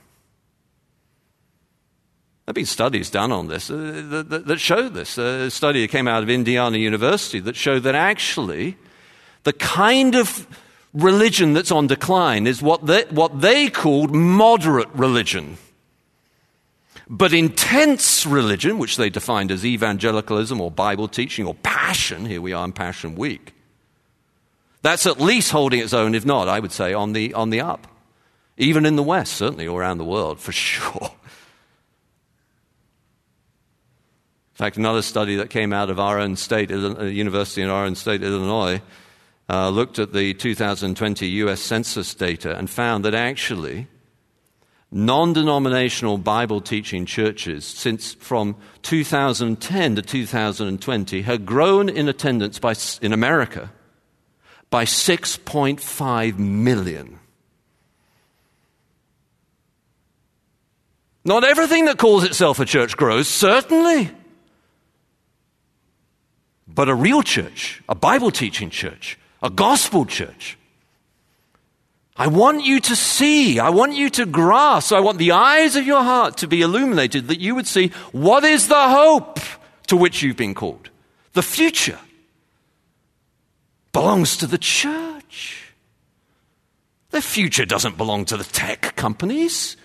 There 2.48 2.52
have 2.52 2.54
been 2.54 2.64
studies 2.64 3.10
done 3.10 3.30
on 3.30 3.48
this 3.48 3.70
uh, 3.70 4.22
that, 4.26 4.46
that, 4.46 4.58
show 4.58 4.88
this. 4.88 5.18
A 5.18 5.50
study 5.50 5.82
that 5.82 5.88
came 5.88 6.08
out 6.08 6.22
of 6.22 6.30
Indiana 6.30 6.78
University 6.78 7.40
that 7.40 7.56
showed 7.56 7.82
that 7.82 7.94
actually 7.94 8.78
the 9.42 9.52
kind 9.52 10.14
of 10.14 10.46
religion 10.94 11.52
that's 11.52 11.70
on 11.70 11.88
decline 11.88 12.46
is 12.46 12.62
what 12.62 12.86
they, 12.86 13.02
what 13.10 13.42
they 13.42 13.68
called 13.68 14.14
moderate 14.14 14.88
religion. 14.94 15.58
But 17.06 17.34
intense 17.34 18.24
religion, 18.24 18.78
which 18.78 18.96
they 18.96 19.10
defined 19.10 19.50
as 19.50 19.66
evangelicalism 19.66 20.58
or 20.58 20.70
Bible 20.70 21.06
teaching 21.06 21.44
or 21.44 21.54
passion, 21.54 22.24
here 22.24 22.40
we 22.40 22.54
are 22.54 22.64
in 22.64 22.72
Passion 22.72 23.14
Week, 23.14 23.52
that's 24.80 25.04
at 25.04 25.20
least 25.20 25.50
holding 25.50 25.80
its 25.80 25.92
own, 25.92 26.14
if 26.14 26.24
not, 26.24 26.48
I 26.48 26.60
would 26.60 26.72
say, 26.72 26.94
on 26.94 27.12
the, 27.12 27.34
on 27.34 27.50
the 27.50 27.60
up. 27.60 27.86
Even 28.56 28.86
in 28.86 28.96
the 28.96 29.02
West, 29.02 29.34
certainly, 29.34 29.68
or 29.68 29.82
around 29.82 29.98
the 29.98 30.04
world, 30.04 30.40
for 30.40 30.52
sure. 30.52 31.10
In 34.58 34.64
fact, 34.64 34.76
another 34.76 35.02
study 35.02 35.36
that 35.36 35.50
came 35.50 35.72
out 35.72 35.88
of 35.88 36.00
our 36.00 36.18
own 36.18 36.34
state, 36.34 36.72
a 36.72 37.08
university 37.08 37.62
in 37.62 37.68
our 37.68 37.84
own 37.84 37.94
state, 37.94 38.24
Illinois, 38.24 38.82
uh, 39.48 39.68
looked 39.68 40.00
at 40.00 40.12
the 40.12 40.34
2020 40.34 41.28
US 41.28 41.60
Census 41.60 42.12
data 42.12 42.58
and 42.58 42.68
found 42.68 43.04
that 43.04 43.14
actually 43.14 43.86
non 44.90 45.32
denominational 45.32 46.18
Bible 46.18 46.60
teaching 46.60 47.06
churches, 47.06 47.64
since 47.64 48.14
from 48.14 48.56
2010 48.82 49.94
to 49.94 50.02
2020, 50.02 51.22
had 51.22 51.46
grown 51.46 51.88
in 51.88 52.08
attendance 52.08 52.58
by, 52.58 52.74
in 53.00 53.12
America 53.12 53.70
by 54.70 54.84
6.5 54.84 56.36
million. 56.36 57.20
Not 61.24 61.44
everything 61.44 61.84
that 61.84 61.98
calls 61.98 62.24
itself 62.24 62.58
a 62.58 62.64
church 62.64 62.96
grows, 62.96 63.28
certainly 63.28 64.10
but 66.78 66.88
a 66.88 66.94
real 66.94 67.24
church, 67.24 67.82
a 67.88 67.94
Bible 67.96 68.30
teaching 68.30 68.70
church, 68.70 69.18
a 69.42 69.50
gospel 69.50 70.06
church. 70.06 70.56
I 72.16 72.28
want 72.28 72.64
you 72.64 72.78
to 72.78 72.94
see, 72.94 73.58
I 73.58 73.70
want 73.70 73.94
you 73.94 74.08
to 74.10 74.24
grasp, 74.24 74.92
I 74.92 75.00
want 75.00 75.18
the 75.18 75.32
eyes 75.32 75.74
of 75.74 75.84
your 75.84 76.04
heart 76.04 76.36
to 76.36 76.46
be 76.46 76.62
illuminated 76.62 77.26
that 77.26 77.40
you 77.40 77.56
would 77.56 77.66
see 77.66 77.88
what 78.12 78.44
is 78.44 78.68
the 78.68 78.88
hope 78.90 79.40
to 79.88 79.96
which 79.96 80.22
you've 80.22 80.36
been 80.36 80.54
called. 80.54 80.88
The 81.32 81.42
future 81.42 81.98
belongs 83.90 84.36
to 84.36 84.46
the 84.46 84.56
church. 84.56 85.74
The 87.10 87.20
future 87.20 87.66
doesn't 87.66 87.96
belong 87.96 88.24
to 88.26 88.36
the 88.36 88.44
tech 88.44 88.94
companies. 88.94 89.76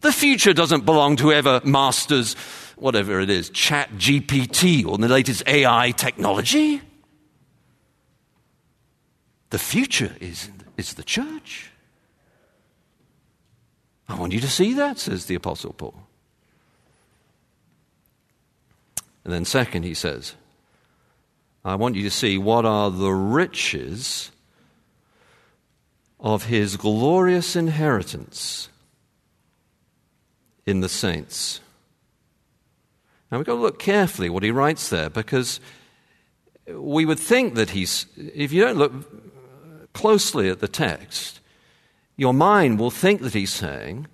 The 0.00 0.10
future 0.10 0.52
doesn't 0.52 0.84
belong 0.84 1.14
to 1.14 1.22
whoever 1.22 1.60
masters 1.62 2.34
whatever 2.80 3.20
it 3.20 3.30
is, 3.30 3.50
Chat 3.50 3.90
GPT 3.96 4.86
or 4.86 4.98
the 4.98 5.08
latest 5.08 5.42
AI 5.46 5.92
technology. 5.92 6.80
The 9.50 9.58
future 9.58 10.14
is, 10.20 10.50
is 10.76 10.94
the 10.94 11.02
church. 11.02 11.70
I 14.08 14.14
want 14.18 14.32
you 14.32 14.40
to 14.40 14.48
see 14.48 14.74
that, 14.74 14.98
says 14.98 15.26
the 15.26 15.34
Apostle 15.34 15.72
Paul. 15.72 15.94
And 19.24 19.32
then, 19.32 19.44
second, 19.44 19.84
he 19.84 19.94
says, 19.94 20.34
I 21.64 21.74
want 21.74 21.94
you 21.94 22.02
to 22.04 22.10
see 22.10 22.38
what 22.38 22.64
are 22.64 22.90
the 22.90 23.12
riches 23.12 24.32
of 26.18 26.44
his 26.44 26.76
glorious 26.76 27.54
inheritance 27.54 28.68
in 30.66 30.80
the 30.80 30.88
saints. 30.88 31.60
Now 33.30 33.38
we've 33.38 33.46
got 33.46 33.54
to 33.54 33.60
look 33.60 33.78
carefully 33.78 34.28
what 34.28 34.42
he 34.42 34.50
writes 34.50 34.88
there 34.88 35.08
because 35.08 35.60
we 36.66 37.04
would 37.04 37.18
think 37.18 37.54
that 37.54 37.70
he's, 37.70 38.06
if 38.16 38.52
you 38.52 38.62
don't 38.62 38.78
look 38.78 39.92
closely 39.92 40.48
at 40.48 40.60
the 40.60 40.68
text, 40.68 41.40
your 42.16 42.34
mind 42.34 42.78
will 42.78 42.90
think 42.90 43.22
that 43.22 43.34
he's 43.34 43.52
saying, 43.52 44.06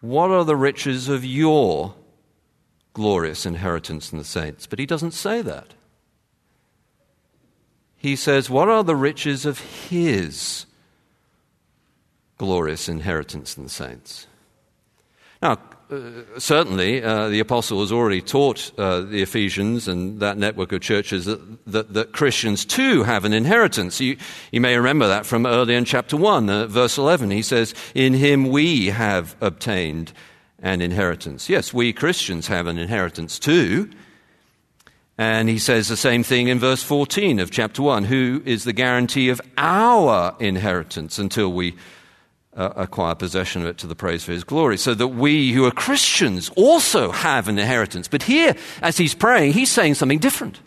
What 0.00 0.30
are 0.30 0.44
the 0.44 0.56
riches 0.56 1.08
of 1.08 1.24
your 1.24 1.94
glorious 2.92 3.44
inheritance 3.44 4.12
in 4.12 4.18
the 4.18 4.24
saints? 4.24 4.66
But 4.66 4.78
he 4.78 4.86
doesn't 4.86 5.12
say 5.12 5.42
that. 5.42 5.74
He 7.96 8.16
says, 8.16 8.48
What 8.48 8.68
are 8.68 8.84
the 8.84 8.96
riches 8.96 9.44
of 9.44 9.58
his 9.88 10.66
glorious 12.38 12.88
inheritance 12.88 13.56
in 13.56 13.64
the 13.64 13.70
saints? 13.70 14.26
Now, 15.42 15.58
certainly, 16.38 17.02
uh, 17.02 17.28
the 17.28 17.40
apostle 17.40 17.80
has 17.80 17.92
already 17.92 18.20
taught 18.20 18.72
uh, 18.78 19.00
the 19.00 19.22
Ephesians 19.22 19.88
and 19.88 20.20
that 20.20 20.38
network 20.38 20.72
of 20.72 20.80
churches 20.80 21.24
that, 21.26 21.40
that, 21.66 21.92
that 21.94 22.12
Christians 22.12 22.64
too 22.64 23.02
have 23.02 23.24
an 23.24 23.32
inheritance. 23.32 24.00
You, 24.00 24.16
you, 24.50 24.60
may 24.60 24.76
remember 24.76 25.08
that 25.08 25.26
from 25.26 25.46
earlier 25.46 25.76
in 25.76 25.84
chapter 25.84 26.16
1, 26.16 26.48
uh, 26.48 26.66
verse 26.66 26.98
11. 26.98 27.30
He 27.30 27.42
says, 27.42 27.74
In 27.94 28.14
him 28.14 28.48
we 28.48 28.86
have 28.86 29.36
obtained 29.40 30.12
an 30.60 30.80
inheritance. 30.80 31.48
Yes, 31.48 31.74
we 31.74 31.92
Christians 31.92 32.46
have 32.46 32.66
an 32.66 32.78
inheritance 32.78 33.38
too. 33.38 33.90
And 35.16 35.48
he 35.48 35.58
says 35.58 35.88
the 35.88 35.96
same 35.96 36.24
thing 36.24 36.48
in 36.48 36.58
verse 36.58 36.82
14 36.82 37.38
of 37.38 37.50
chapter 37.50 37.82
1 37.82 38.04
who 38.04 38.42
is 38.44 38.64
the 38.64 38.72
guarantee 38.72 39.28
of 39.28 39.40
our 39.56 40.34
inheritance 40.40 41.18
until 41.18 41.52
we 41.52 41.76
uh, 42.56 42.70
acquire 42.76 43.14
possession 43.14 43.62
of 43.62 43.68
it 43.68 43.78
to 43.78 43.86
the 43.86 43.96
praise 43.96 44.22
of 44.22 44.28
his 44.28 44.44
glory. 44.44 44.76
So 44.76 44.94
that 44.94 45.08
we 45.08 45.52
who 45.52 45.64
are 45.64 45.70
Christians 45.70 46.50
also 46.56 47.10
have 47.10 47.48
an 47.48 47.58
inheritance. 47.58 48.08
But 48.08 48.22
here, 48.22 48.54
as 48.82 48.96
he's 48.96 49.14
praying, 49.14 49.52
he's 49.52 49.70
saying 49.70 49.94
something 49.94 50.18
different. 50.18 50.60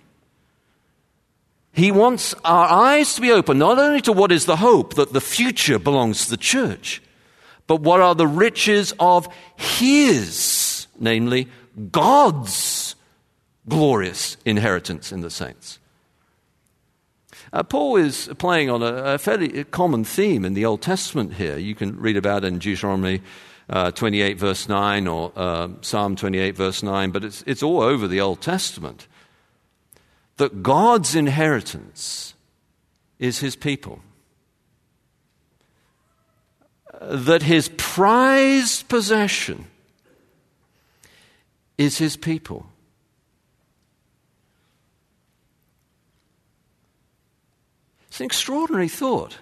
He 1.74 1.92
wants 1.92 2.34
our 2.44 2.68
eyes 2.68 3.14
to 3.16 3.22
be 3.22 3.32
open 3.32 3.60
not 3.60 3.78
only 3.78 4.02
to 4.02 4.12
what 4.12 4.32
is 4.32 4.46
the 4.46 4.56
hope 4.56 4.96
that 4.96 5.14
the 5.14 5.22
future 5.22 5.78
belongs 5.78 6.26
to 6.26 6.32
the 6.32 6.38
church, 6.38 7.04
but 7.68 7.82
what 7.82 8.02
are 8.02 8.16
the 8.16 8.28
riches 8.28 8.94
of 9.00 9.28
His, 9.56 10.88
namely 11.00 11.48
God's 11.92 12.96
glorious 13.68 14.38
inheritance 14.46 15.12
in 15.12 15.22
the 15.22 15.30
saints. 15.30 15.80
Uh, 17.58 17.64
Paul 17.64 17.96
is 17.96 18.30
playing 18.38 18.70
on 18.70 18.84
a, 18.84 19.16
a, 19.16 19.18
fairly 19.18 19.64
common 19.64 20.04
theme 20.04 20.46
in 20.46 20.54
the 20.54 20.64
Old 20.64 20.84
Testament 20.84 21.34
here. 21.34 21.58
You 21.58 21.74
can 21.74 22.00
read 22.00 22.16
about 22.16 22.44
it 22.44 22.50
in 22.50 22.60
Deuteronomy 22.60 23.24
uh, 23.68 23.90
28, 23.90 24.38
verse 24.38 24.70
9, 24.70 25.08
or 25.08 25.32
uh, 25.36 25.70
Psalm 25.82 26.16
28, 26.16 26.56
verse 26.56 26.84
9, 26.84 27.10
but 27.10 27.24
it's, 27.24 27.44
it's 27.48 27.64
all 27.64 27.82
over 27.82 28.08
the 28.08 28.22
Old 28.22 28.42
Testament. 28.42 29.08
That 30.36 30.62
God's 30.62 31.16
inheritance 31.16 32.36
is 33.18 33.40
his 33.40 33.56
people 33.56 34.02
that 37.02 37.42
his 37.42 37.72
prized 37.76 38.88
possession 38.88 39.66
is 41.80 41.98
his 41.98 42.18
people. 42.18 42.68
It's 48.18 48.22
an 48.22 48.26
extraordinary 48.26 48.88
thought. 48.88 49.38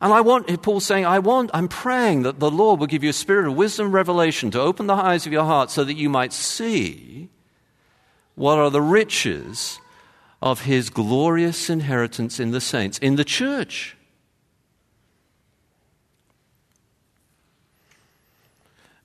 And 0.00 0.12
I 0.12 0.20
want, 0.20 0.48
Paul's 0.62 0.84
saying, 0.84 1.06
I 1.06 1.20
want, 1.20 1.48
I'm 1.54 1.68
praying 1.68 2.24
that 2.24 2.40
the 2.40 2.50
Lord 2.50 2.80
will 2.80 2.88
give 2.88 3.04
you 3.04 3.10
a 3.10 3.12
spirit 3.12 3.46
of 3.46 3.54
wisdom 3.54 3.92
revelation 3.92 4.50
to 4.50 4.60
open 4.60 4.88
the 4.88 4.94
eyes 4.94 5.24
of 5.24 5.32
your 5.32 5.44
heart 5.44 5.70
so 5.70 5.84
that 5.84 5.94
you 5.94 6.08
might 6.08 6.32
see 6.32 7.28
what 8.34 8.58
are 8.58 8.68
the 8.68 8.82
riches 8.82 9.78
of 10.42 10.62
his 10.62 10.90
glorious 10.90 11.70
inheritance 11.70 12.40
in 12.40 12.50
the 12.50 12.60
saints, 12.60 12.98
in 12.98 13.14
the 13.14 13.24
church. 13.24 13.96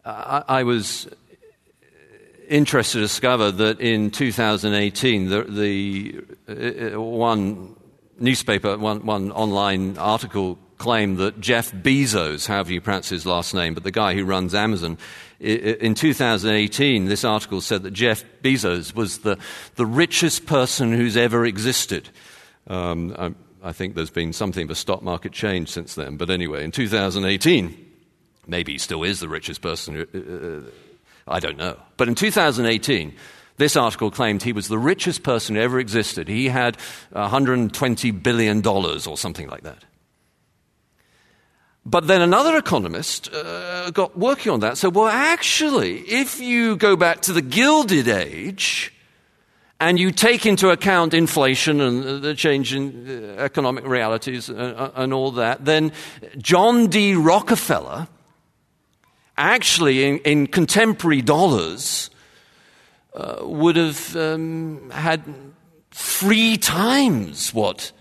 I, 0.04 0.64
was 0.64 1.08
interested 2.48 2.98
to 2.98 3.04
discover 3.04 3.52
that 3.52 3.80
in 3.80 4.10
2018, 4.10 5.30
the, 5.30 5.44
the 6.48 6.96
uh, 6.96 7.00
one 7.00 7.76
newspaper, 8.20 8.78
one, 8.78 9.06
one 9.06 9.32
online 9.32 9.98
article 9.98 10.58
claimed 10.78 11.18
that 11.18 11.40
Jeff 11.42 11.72
Bezos, 11.72 12.48
however 12.48 12.72
you 12.72 12.82
pronounce 12.82 13.10
his 13.10 13.26
last 13.26 13.54
name, 13.54 13.74
but 13.74 13.84
the 13.84 13.92
guy 13.92 14.14
who 14.14 14.24
runs 14.24 14.56
Amazon, 14.56 14.98
in 15.40 15.94
2018, 15.94 17.06
this 17.06 17.26
article 17.26 17.62
said 17.62 17.84
that 17.84 17.92
Jeff 17.92 18.24
Bezos 18.44 18.96
was 18.96 19.20
the, 19.20 19.38
the 19.76 19.86
richest 19.86 20.46
person 20.46 20.94
who's 20.94 21.18
ever 21.18 21.46
existed. 21.46 22.10
Um, 22.68 23.16
I, 23.18 23.34
I 23.70 23.72
think 23.74 23.96
there's 23.96 24.10
been 24.10 24.32
something 24.32 24.64
of 24.64 24.70
a 24.70 24.76
stock 24.76 25.02
market 25.02 25.34
change 25.34 25.70
since 25.70 25.96
then, 25.96 26.18
but 26.18 26.30
anyway, 26.30 26.64
in 26.64 26.72
2018, 26.72 27.88
Maybe 28.50 28.74
he 28.74 28.78
still 28.80 29.04
is 29.04 29.20
the 29.20 29.30
richest 29.30 29.62
person. 29.62 30.06
Uh, 30.14 30.18
uh, 30.18 30.72
I 31.28 31.40
don't 31.40 31.58
know. 31.58 31.78
But 31.98 32.08
in 32.08 32.16
2018, 32.16 33.14
this 33.60 33.76
article 33.76 34.10
claimed 34.10 34.42
he 34.42 34.54
was 34.54 34.68
the 34.68 34.80
richest 34.80 35.22
person 35.24 35.56
who 35.56 35.62
ever 35.62 35.80
existed. 35.80 36.28
He 36.28 36.48
had 36.48 36.78
$120 37.14 38.24
billion 38.24 38.66
or 38.66 39.18
something 39.18 39.48
like 39.48 39.64
that. 39.64 39.84
But 41.86 42.08
then 42.08 42.22
another 42.22 42.58
economist 42.58 43.34
uh, 43.34 43.92
got 43.92 44.18
working 44.18 44.52
on 44.52 44.60
that. 44.62 44.78
So, 44.78 44.90
well, 44.90 45.08
actually, 45.08 46.00
if 46.00 46.40
you 46.40 46.76
go 46.76 46.96
back 46.96 47.22
to 47.22 47.34
the 47.34 47.42
Gilded 47.42 48.08
Age 48.08 48.94
and 49.80 50.00
you 50.00 50.12
take 50.12 50.46
into 50.46 50.70
account 50.70 51.14
inflation 51.14 51.82
and 51.82 52.22
the 52.22 52.36
change 52.36 52.74
in 52.74 53.08
uh, 53.08 53.42
economic 53.42 53.86
realities 53.86 54.50
and, 54.50 54.60
uh, 54.60 54.92
and 54.96 55.14
all 55.14 55.32
that, 55.32 55.66
then 55.66 55.92
John 56.38 56.88
D. 56.88 57.16
Rockefeller 57.16 58.08
actually, 59.40 60.04
in, 60.04 60.18
in 60.20 60.48
contemporary 60.48 61.22
dollars, 61.22 62.10
uh, 63.14 63.38
would 63.42 63.76
have 63.76 64.16
um, 64.16 64.90
had 64.92 65.24
three 65.92 66.58
times 66.58 67.54
what 67.54 67.92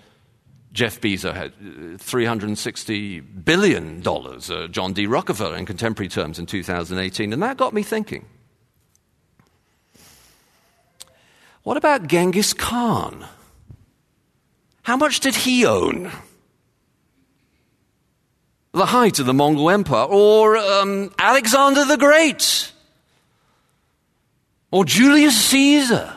Jeff 0.73 1.01
Bezos 1.01 1.35
had 1.35 1.53
$360 1.59 3.44
billion, 3.44 4.07
uh, 4.07 4.68
John 4.68 4.92
D. 4.92 5.07
Rockefeller 5.07 5.57
in 5.57 5.66
contemporary 5.66 6.09
terms 6.09 6.38
in 6.38 6.47
2018. 6.47 7.33
And 7.33 7.42
that 7.42 7.57
got 7.57 7.73
me 7.73 7.83
thinking. 7.83 8.27
What 11.62 11.77
about 11.77 12.07
Genghis 12.07 12.53
Khan? 12.53 13.27
How 14.83 14.97
much 14.97 15.21
did 15.21 15.35
he 15.35 15.66
own? 15.66 16.12
the 18.73 18.87
height 18.87 19.18
of 19.18 19.27
the 19.27 19.35
Mongol 19.35 19.71
Empire, 19.71 20.05
or 20.05 20.57
um, 20.57 21.11
Alexander 21.18 21.85
the 21.85 21.97
Great, 21.97 22.73
or 24.70 24.85
Julius 24.85 25.40
Caesar. 25.46 26.14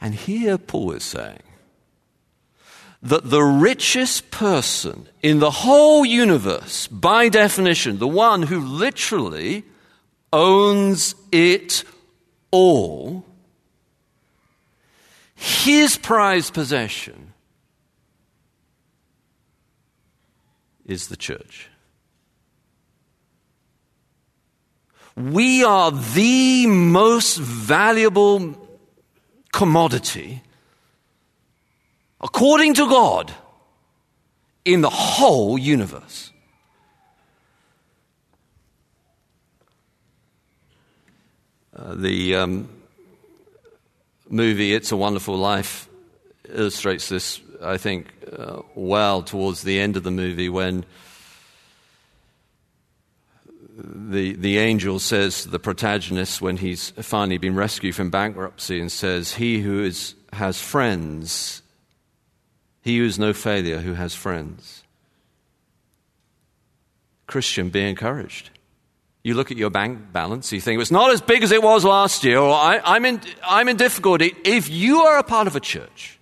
And 0.00 0.14
here 0.14 0.58
Paul 0.58 0.92
is 0.92 1.04
saying 1.04 1.42
that 3.02 3.30
the 3.30 3.42
richest 3.42 4.30
person 4.30 5.08
in 5.22 5.38
the 5.38 5.50
whole 5.50 6.04
universe, 6.04 6.86
by 6.86 7.28
definition, 7.28 7.98
the 7.98 8.08
one 8.08 8.42
who 8.42 8.60
literally 8.60 9.64
owns 10.32 11.14
it 11.32 11.84
all, 12.50 13.24
his 15.34 15.96
prized 15.96 16.52
possession 16.52 17.32
is 20.84 21.08
the 21.08 21.16
church. 21.16 21.69
We 25.20 25.64
are 25.64 25.90
the 25.90 26.66
most 26.66 27.36
valuable 27.38 28.54
commodity, 29.52 30.42
according 32.20 32.74
to 32.74 32.88
God, 32.88 33.32
in 34.64 34.80
the 34.80 34.90
whole 34.90 35.58
universe. 35.58 36.30
Uh, 41.76 41.94
the 41.94 42.36
um, 42.36 42.68
movie 44.28 44.74
It's 44.74 44.92
a 44.92 44.96
Wonderful 44.96 45.36
Life 45.36 45.88
illustrates 46.48 47.08
this 47.08 47.40
I 47.62 47.76
think, 47.76 48.06
uh, 48.36 48.62
well 48.74 49.22
towards 49.22 49.62
the 49.62 49.78
end 49.78 49.96
of 49.96 50.02
the 50.02 50.10
movie 50.10 50.48
when 50.48 50.84
the, 53.82 54.34
the 54.34 54.58
angel 54.58 54.98
says 54.98 55.42
to 55.42 55.48
the 55.48 55.58
protagonist 55.58 56.40
when 56.40 56.56
he's 56.56 56.90
finally 56.90 57.38
been 57.38 57.54
rescued 57.54 57.94
from 57.94 58.10
bankruptcy 58.10 58.80
and 58.80 58.90
says, 58.90 59.34
He 59.34 59.60
who 59.60 59.82
is, 59.82 60.14
has 60.32 60.60
friends, 60.60 61.62
he 62.82 62.98
who 62.98 63.04
is 63.04 63.18
no 63.18 63.32
failure, 63.32 63.78
who 63.78 63.94
has 63.94 64.14
friends. 64.14 64.84
Christian, 67.26 67.70
be 67.70 67.88
encouraged. 67.88 68.50
You 69.22 69.34
look 69.34 69.50
at 69.50 69.56
your 69.56 69.70
bank 69.70 70.12
balance, 70.12 70.52
you 70.52 70.60
think 70.60 70.80
it's 70.80 70.90
not 70.90 71.12
as 71.12 71.20
big 71.20 71.42
as 71.42 71.52
it 71.52 71.62
was 71.62 71.84
last 71.84 72.24
year, 72.24 72.38
or 72.38 72.54
I, 72.54 72.96
am 72.96 73.04
in, 73.04 73.20
I'm 73.44 73.68
in 73.68 73.76
difficulty. 73.76 74.34
If 74.44 74.70
you 74.70 75.00
are 75.02 75.18
a 75.18 75.22
part 75.22 75.46
of 75.46 75.56
a 75.56 75.60
church, 75.60 76.19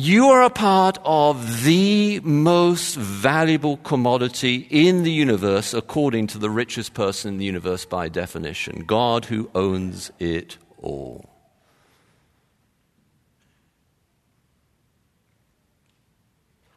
You 0.00 0.28
are 0.28 0.44
a 0.44 0.48
part 0.48 0.96
of 1.04 1.64
the 1.64 2.20
most 2.20 2.94
valuable 2.94 3.78
commodity 3.78 4.68
in 4.70 5.02
the 5.02 5.10
universe 5.10 5.74
according 5.74 6.28
to 6.28 6.38
the 6.38 6.48
richest 6.48 6.94
person 6.94 7.32
in 7.32 7.38
the 7.38 7.44
universe 7.44 7.84
by 7.84 8.08
definition 8.08 8.84
God 8.86 9.24
who 9.24 9.50
owns 9.56 10.12
it 10.20 10.56
all. 10.80 11.28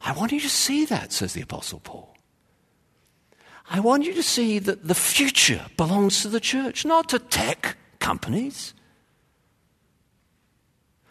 I 0.04 0.14
want 0.14 0.32
you 0.32 0.40
to 0.40 0.50
see 0.50 0.86
that, 0.86 1.14
says 1.14 1.34
the 1.34 1.44
Apostle 1.44 1.80
Paul. 1.82 2.18
I 3.70 3.82
want 3.82 4.04
you 4.04 4.16
to 4.16 4.24
see 4.24 4.58
that 4.58 4.88
the 4.88 4.96
future 4.96 5.68
belongs 5.78 6.24
to 6.24 6.28
the 6.28 6.40
church, 6.40 6.86
not 6.86 7.10
to 7.10 7.20
tech 7.20 7.78
companies. 8.00 8.74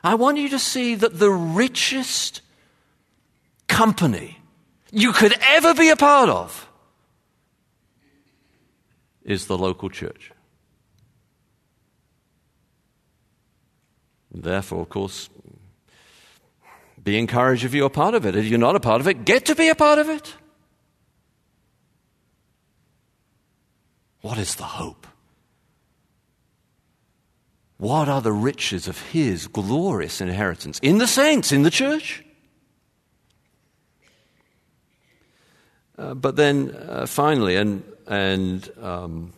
I 0.03 0.15
want 0.15 0.39
you 0.39 0.49
to 0.51 0.59
see 0.59 0.95
that 0.95 1.19
the 1.19 1.31
richest 1.31 2.41
company 3.69 4.39
you 4.91 5.13
could 5.13 5.35
ever 5.43 5.75
be 5.75 5.91
a 5.91 5.97
part 5.97 6.29
of 6.29 6.69
is 9.23 9.47
the 9.47 9.59
local 9.59 9.91
church. 9.91 10.33
Therefore, 14.33 14.83
of 14.83 14.89
course, 14.89 15.29
be 17.03 17.19
encouraged 17.19 17.65
if 17.65 17.75
you're 17.75 17.87
a 17.87 17.91
part 17.91 18.15
of 18.15 18.25
it. 18.25 18.37
If 18.37 18.47
you're 18.47 18.59
not 18.59 18.77
a 18.77 18.81
part 18.81 19.01
of 19.01 19.09
it, 19.09 19.25
get 19.25 19.47
to 19.47 19.55
be 19.55 19.69
a 19.69 19.75
part 19.75 19.99
of 19.99 20.09
it. 20.09 20.35
What 24.21 24.39
is 24.39 24.55
the 24.55 24.65
hope? 24.65 25.07
What 27.81 28.11
are 28.11 28.21
the 28.21 28.31
riches 28.31 28.88
of 28.88 29.01
his 29.11 29.47
glorious 29.47 30.21
inheritance 30.21 30.79
in 30.81 30.99
the 30.99 31.07
saints, 31.07 31.51
in 31.51 31.62
the 31.62 31.71
church? 31.71 32.23
Uh, 35.97 36.12
but 36.12 36.37
then 36.37 36.77
uh, 36.77 37.07
finally, 37.07 37.57
and, 37.57 37.83
and 38.07 38.71
um, 38.83 39.33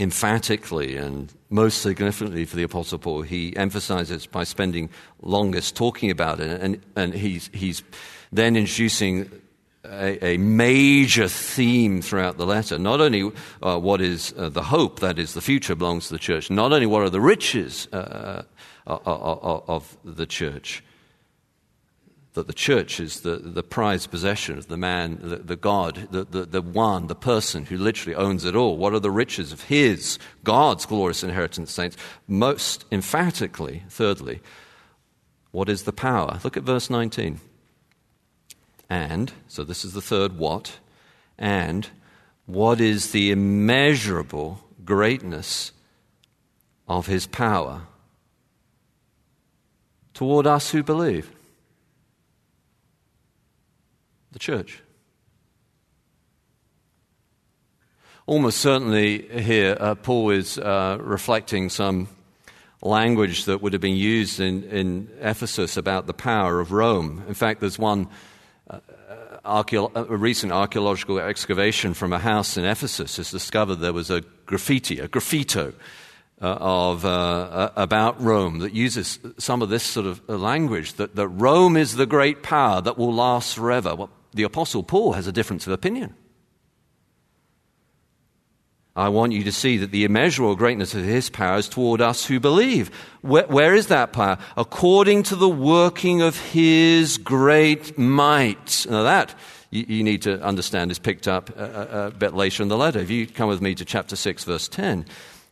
emphatically 0.00 0.96
and 0.96 1.30
most 1.50 1.82
significantly 1.82 2.46
for 2.46 2.56
the 2.56 2.62
Apostle 2.62 2.98
Paul, 2.98 3.20
he 3.20 3.54
emphasizes 3.54 4.26
by 4.26 4.44
spending 4.44 4.88
longest 5.20 5.76
talking 5.76 6.10
about 6.10 6.40
it, 6.40 6.58
and, 6.62 6.80
and 6.96 7.12
he's, 7.12 7.50
he's 7.52 7.82
then 8.32 8.56
introducing 8.56 9.30
a, 9.90 10.24
a, 10.24 10.36
major 10.36 11.28
theme 11.28 12.02
throughout 12.02 12.36
the 12.36 12.46
letter. 12.46 12.78
Not 12.78 13.00
only 13.00 13.30
uh, 13.62 13.78
what 13.78 14.00
is 14.00 14.34
uh, 14.36 14.48
the 14.48 14.62
hope, 14.62 15.00
that 15.00 15.18
is, 15.18 15.34
the 15.34 15.40
future 15.40 15.74
belongs 15.74 16.08
to 16.08 16.14
the 16.14 16.18
church, 16.18 16.50
not 16.50 16.72
only 16.72 16.86
what 16.86 17.02
are 17.02 17.10
the 17.10 17.20
riches 17.20 17.88
uh, 17.92 18.42
uh, 18.86 18.98
uh, 19.06 19.32
uh 19.32 19.60
of 19.68 19.96
the 20.04 20.26
church, 20.26 20.82
that 22.34 22.46
the 22.46 22.52
church 22.52 23.00
is 23.00 23.20
the, 23.20 23.36
the 23.36 23.62
prized 23.62 24.10
possession 24.10 24.58
of 24.58 24.68
the 24.68 24.76
man, 24.76 25.18
the, 25.22 25.36
the 25.36 25.56
God, 25.56 26.08
the, 26.10 26.24
the, 26.24 26.44
the 26.44 26.62
one, 26.62 27.06
the 27.06 27.14
person 27.14 27.64
who 27.64 27.78
literally 27.78 28.14
owns 28.14 28.44
it 28.44 28.54
all. 28.54 28.76
What 28.76 28.92
are 28.92 29.00
the 29.00 29.10
riches 29.10 29.52
of 29.52 29.62
his, 29.62 30.18
God's 30.44 30.86
glorious 30.86 31.24
inheritance, 31.24 31.72
saints? 31.72 31.96
Most 32.28 32.84
emphatically, 32.92 33.82
thirdly, 33.88 34.40
what 35.50 35.70
is 35.70 35.84
the 35.84 35.92
power? 35.92 36.38
Look 36.44 36.58
at 36.58 36.62
verse 36.62 36.90
19. 36.90 37.40
And, 38.88 39.32
so 39.48 39.64
this 39.64 39.84
is 39.84 39.92
the 39.92 40.00
third 40.00 40.38
what, 40.38 40.78
and 41.38 41.88
what 42.46 42.80
is 42.80 43.10
the 43.12 43.30
immeasurable 43.30 44.60
greatness 44.84 45.72
of 46.88 47.06
his 47.06 47.26
power 47.26 47.82
toward 50.14 50.46
us 50.46 50.70
who 50.70 50.82
believe? 50.82 51.30
the 54.36 54.40
church. 54.40 54.82
Almost 58.26 58.58
certainly, 58.58 59.26
here, 59.40 59.78
uh, 59.80 59.94
Paul 59.94 60.28
is 60.28 60.58
uh, 60.58 60.98
reflecting 61.00 61.70
some 61.70 62.08
language 62.82 63.46
that 63.46 63.62
would 63.62 63.72
have 63.72 63.80
been 63.80 63.96
used 63.96 64.38
in, 64.38 64.64
in 64.64 65.08
Ephesus 65.22 65.78
about 65.78 66.06
the 66.06 66.12
power 66.12 66.60
of 66.60 66.70
Rome. 66.70 67.24
In 67.26 67.32
fact, 67.32 67.60
there's 67.60 67.78
one 67.78 68.08
uh, 68.68 68.80
archeo- 69.44 69.94
a 69.94 70.16
recent 70.16 70.52
archaeological 70.52 71.18
excavation 71.18 71.94
from 71.94 72.12
a 72.12 72.18
house 72.18 72.56
in 72.56 72.64
Ephesus 72.64 73.16
has 73.16 73.30
discovered 73.30 73.76
there 73.76 73.92
was 73.92 74.10
a 74.10 74.22
graffiti, 74.46 74.98
a 75.00 75.08
graffito. 75.08 75.74
Uh, 76.38 76.58
of 76.60 77.06
uh, 77.06 77.70
about 77.76 78.20
Rome 78.20 78.58
that 78.58 78.74
uses 78.74 79.18
some 79.38 79.62
of 79.62 79.70
this 79.70 79.82
sort 79.82 80.04
of 80.04 80.28
language 80.28 80.92
that, 80.94 81.16
that 81.16 81.28
Rome 81.28 81.78
is 81.78 81.96
the 81.96 82.04
great 82.04 82.42
power 82.42 82.82
that 82.82 82.98
will 82.98 83.14
last 83.14 83.54
forever. 83.54 83.94
Well, 83.94 84.10
the 84.34 84.42
Apostle 84.42 84.82
Paul 84.82 85.14
has 85.14 85.26
a 85.26 85.32
difference 85.32 85.66
of 85.66 85.72
opinion. 85.72 86.14
I 88.96 89.10
want 89.10 89.32
you 89.32 89.44
to 89.44 89.52
see 89.52 89.76
that 89.76 89.90
the 89.90 90.04
immeasurable 90.04 90.56
greatness 90.56 90.94
of 90.94 91.04
his 91.04 91.28
power 91.28 91.58
is 91.58 91.68
toward 91.68 92.00
us 92.00 92.24
who 92.24 92.40
believe. 92.40 92.90
where, 93.20 93.46
where 93.46 93.74
is 93.74 93.88
that 93.88 94.14
power? 94.14 94.38
According 94.56 95.24
to 95.24 95.36
the 95.36 95.48
working 95.48 96.22
of 96.22 96.40
his 96.50 97.18
great 97.18 97.98
might. 97.98 98.86
Now, 98.88 99.02
that 99.02 99.34
you, 99.70 99.84
you 99.86 100.02
need 100.02 100.22
to 100.22 100.42
understand 100.42 100.90
is 100.90 100.98
picked 100.98 101.28
up 101.28 101.50
a, 101.58 102.06
a, 102.06 102.10
bit 102.10 102.34
later 102.34 102.62
in 102.62 102.70
the 102.70 102.76
letter. 102.78 102.98
If 102.98 103.10
you 103.10 103.26
come 103.26 103.48
with 103.48 103.60
me 103.60 103.74
to 103.74 103.84
chapter 103.84 104.16
6, 104.16 104.44
verse 104.44 104.66
10, 104.68 105.04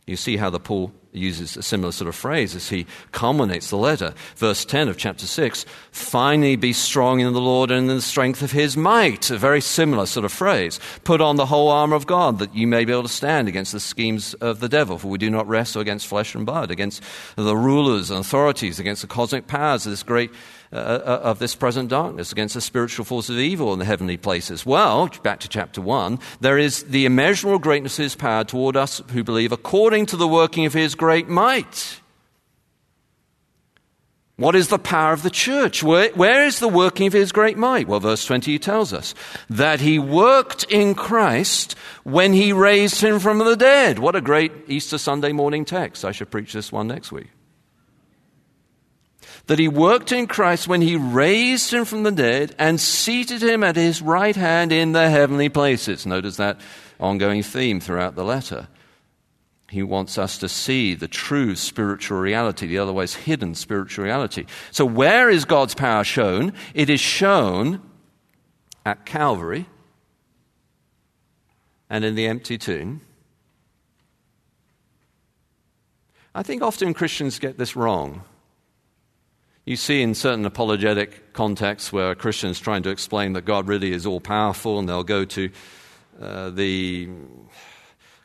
you 0.07 0.15
see 0.15 0.37
how 0.37 0.49
the 0.49 0.59
Paul 0.59 0.91
uses 1.15 1.57
a 1.57 1.63
similar 1.63 1.91
sort 1.91 2.07
of 2.07 2.15
phrase 2.15 2.55
as 2.55 2.69
he 2.69 2.85
culminates 3.11 3.69
the 3.69 3.77
letter. 3.77 4.13
Verse 4.35 4.65
10 4.65 4.89
of 4.89 4.97
chapter 4.97 5.25
6 5.25 5.65
finally 5.91 6.55
be 6.55 6.73
strong 6.73 7.21
in 7.21 7.33
the 7.33 7.41
Lord 7.41 7.71
and 7.71 7.89
in 7.89 7.95
the 7.95 8.01
strength 8.01 8.41
of 8.41 8.51
his 8.51 8.75
might. 8.77 9.31
A 9.31 9.37
very 9.37 9.61
similar 9.61 10.05
sort 10.05 10.25
of 10.25 10.31
phrase. 10.31 10.79
Put 11.03 11.21
on 11.21 11.37
the 11.37 11.45
whole 11.45 11.69
armor 11.69 11.95
of 11.95 12.05
God 12.05 12.39
that 12.39 12.53
you 12.53 12.67
may 12.67 12.85
be 12.85 12.91
able 12.91 13.03
to 13.03 13.09
stand 13.09 13.47
against 13.47 13.71
the 13.71 13.79
schemes 13.79 14.33
of 14.35 14.59
the 14.59 14.69
devil. 14.69 14.97
For 14.97 15.07
we 15.07 15.17
do 15.17 15.29
not 15.29 15.47
wrestle 15.47 15.81
against 15.81 16.07
flesh 16.07 16.35
and 16.35 16.45
blood, 16.45 16.69
against 16.69 17.01
the 17.35 17.55
rulers 17.55 18.11
and 18.11 18.19
authorities, 18.19 18.79
against 18.79 19.01
the 19.01 19.07
cosmic 19.07 19.47
powers 19.47 19.85
of 19.85 19.91
this 19.91 20.03
great 20.03 20.31
uh, 20.71 20.75
uh, 20.75 21.21
of 21.23 21.39
this 21.39 21.55
present 21.55 21.89
darkness, 21.89 22.31
against 22.31 22.55
the 22.55 22.61
spiritual 22.61 23.05
forces 23.05 23.35
of 23.35 23.41
evil 23.41 23.73
in 23.73 23.79
the 23.79 23.85
heavenly 23.85 24.17
places. 24.17 24.65
Well, 24.65 25.09
back 25.23 25.39
to 25.41 25.49
chapter 25.49 25.81
1, 25.81 26.19
there 26.41 26.57
is 26.57 26.83
the 26.83 27.05
immeasurable 27.05 27.59
greatness 27.59 27.99
of 27.99 28.03
his 28.03 28.15
power 28.15 28.43
toward 28.43 28.75
us 28.75 29.01
who 29.11 29.23
believe 29.23 29.51
according 29.51 30.07
to 30.07 30.17
the 30.17 30.27
working 30.27 30.65
of 30.65 30.73
his 30.73 30.95
great 30.95 31.27
might. 31.27 32.01
What 34.37 34.55
is 34.55 34.67
the 34.67 34.79
power 34.79 35.13
of 35.13 35.23
the 35.23 35.29
church? 35.29 35.81
Where, 35.81 36.09
where 36.09 36.45
is 36.45 36.59
the 36.59 36.67
working 36.67 37.07
of 37.07 37.13
his 37.13 37.31
great 37.31 37.57
might? 37.57 37.87
Well, 37.87 38.01
verse 38.01 38.25
20 38.25 38.59
tells 38.59 38.91
us 38.91 39.15
that 39.49 39.79
he 39.79 39.97
worked 39.97 40.65
in 40.65 40.93
Christ 40.93 41.75
when 42.03 42.33
he 42.33 42.51
raised 42.51 42.99
him 42.99 43.19
from 43.19 43.37
the 43.37 43.55
dead. 43.55 43.99
What 43.99 44.15
a 44.15 44.21
great 44.21 44.51
Easter 44.67 44.97
Sunday 44.97 45.31
morning 45.31 45.63
text. 45.63 46.03
I 46.03 46.11
should 46.11 46.31
preach 46.31 46.51
this 46.51 46.69
one 46.69 46.87
next 46.87 47.13
week 47.13 47.29
that 49.47 49.59
he 49.59 49.67
worked 49.67 50.11
in 50.11 50.27
Christ 50.27 50.67
when 50.67 50.81
he 50.81 50.95
raised 50.95 51.71
him 51.73 51.85
from 51.85 52.03
the 52.03 52.11
dead 52.11 52.55
and 52.57 52.79
seated 52.79 53.43
him 53.43 53.63
at 53.63 53.75
his 53.75 54.01
right 54.01 54.35
hand 54.35 54.71
in 54.71 54.91
the 54.91 55.09
heavenly 55.09 55.49
places. 55.49 56.05
Notice 56.05 56.37
that 56.37 56.59
ongoing 56.99 57.43
theme 57.43 57.79
throughout 57.79 58.15
the 58.15 58.23
letter. 58.23 58.67
He 59.69 59.83
wants 59.83 60.17
us 60.17 60.37
to 60.39 60.49
see 60.49 60.93
the 60.93 61.07
true 61.07 61.55
spiritual 61.55 62.19
reality, 62.19 62.67
the 62.67 62.77
otherwise 62.77 63.15
hidden 63.15 63.55
spiritual 63.55 64.05
reality. 64.05 64.45
So, 64.71 64.85
where 64.85 65.29
is 65.29 65.43
God's 65.43 65.73
power 65.73 66.03
shown? 66.03 66.53
It 66.73 66.89
is 66.89 66.99
shown 66.99 67.81
at 68.85 69.05
Calvary 69.05 69.65
and 71.89 72.05
in 72.05 72.15
the 72.15 72.27
empty 72.27 72.57
tomb. 72.57 73.01
I 76.33 76.43
think 76.43 76.61
often 76.61 76.93
Christians 76.93 77.39
get 77.39 77.57
this 77.57 77.75
wrong. 77.75 78.23
You 79.65 79.77
see 79.77 80.03
in 80.03 80.13
certain 80.13 80.45
apologetic 80.45 81.33
contexts 81.33 81.91
where 81.91 82.11
a 82.11 82.15
Christian 82.15 82.51
is 82.51 82.59
trying 82.59 82.83
to 82.83 82.91
explain 82.91 83.33
that 83.33 83.45
God 83.45 83.67
really 83.67 83.91
is 83.93 84.05
all 84.05 84.19
powerful, 84.19 84.77
and 84.77 84.87
they'll 84.87 85.03
go 85.03 85.25
to 85.25 85.49
uh, 86.21 86.51
the 86.51 87.09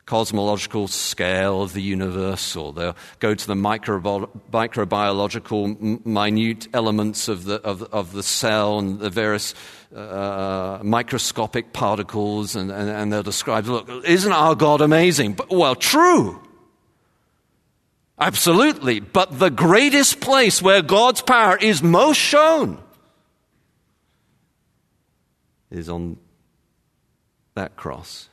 cosmological 0.05 0.87
scale 0.87 1.63
of 1.63 1.73
the 1.73 1.81
universe, 1.81 2.55
or 2.55 2.73
they'll 2.73 2.95
go 3.17 3.33
to 3.33 3.47
the 3.47 3.55
microbi- 3.55 4.29
microbiological 4.51 6.05
minute 6.05 6.67
elements 6.75 7.27
of 7.27 7.45
the, 7.45 7.55
of, 7.61 7.81
of, 7.91 8.13
the 8.13 8.21
cell 8.21 8.77
and 8.77 8.99
the 8.99 9.09
various 9.09 9.55
uh, 9.95 10.77
microscopic 10.83 11.73
particles, 11.73 12.55
and, 12.55 12.71
and, 12.71 12.87
and 12.87 13.11
they'll 13.11 13.23
describe, 13.23 13.65
look, 13.65 13.89
isn't 14.05 14.31
our 14.31 14.53
God 14.53 14.79
amazing? 14.79 15.33
But, 15.33 15.49
well, 15.49 15.73
true. 15.73 16.39
Absolutely. 18.21 18.99
But 18.99 19.39
the 19.39 19.49
greatest 19.49 20.21
place 20.21 20.61
where 20.61 20.83
God's 20.83 21.23
power 21.23 21.57
is 21.57 21.81
most 21.81 22.19
shown 22.19 22.79
is 25.71 25.89
on 25.89 26.17
that 27.55 27.75
cross 27.75 28.29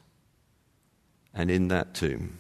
and 1.33 1.51
in 1.51 1.69
that 1.69 1.95
tomb. 1.95 2.39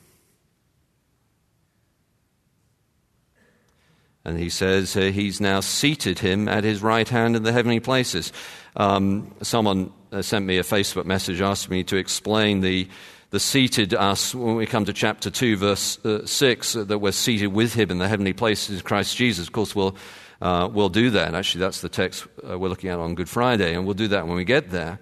And 4.26 4.38
he 4.38 4.50
says 4.50 4.94
uh, 4.94 5.00
he's 5.00 5.40
now 5.40 5.60
seated 5.60 6.18
him 6.18 6.48
at 6.48 6.64
his 6.64 6.82
right 6.82 7.08
hand 7.08 7.34
in 7.34 7.44
the 7.44 7.52
heavenly 7.52 7.80
places. 7.80 8.30
Um, 8.76 9.34
someone 9.40 9.90
uh, 10.12 10.20
sent 10.20 10.44
me 10.44 10.58
a 10.58 10.62
Facebook 10.62 11.06
message 11.06 11.40
asking 11.40 11.78
me 11.78 11.84
to 11.84 11.96
explain 11.96 12.60
the 12.60 12.88
the 13.30 13.40
seated 13.40 13.92
us, 13.92 14.34
when 14.34 14.56
we 14.56 14.66
come 14.66 14.84
to 14.86 14.92
chapter 14.92 15.30
2, 15.30 15.56
verse 15.56 16.04
uh, 16.04 16.24
6, 16.24 16.76
uh, 16.76 16.84
that 16.84 16.98
we're 16.98 17.12
seated 17.12 17.48
with 17.48 17.74
him 17.74 17.90
in 17.90 17.98
the 17.98 18.08
heavenly 18.08 18.32
places 18.32 18.78
in 18.78 18.84
Christ 18.84 19.16
Jesus. 19.16 19.46
Of 19.46 19.52
course, 19.52 19.74
we'll, 19.74 19.96
uh, 20.40 20.68
we'll 20.72 20.88
do 20.88 21.10
that. 21.10 21.34
Actually, 21.34 21.60
that's 21.60 21.80
the 21.82 21.90
text 21.90 22.26
uh, 22.48 22.58
we're 22.58 22.68
looking 22.68 22.90
at 22.90 22.98
on 22.98 23.14
Good 23.14 23.28
Friday, 23.28 23.74
and 23.74 23.84
we'll 23.84 23.94
do 23.94 24.08
that 24.08 24.26
when 24.26 24.36
we 24.36 24.44
get 24.44 24.70
there. 24.70 24.98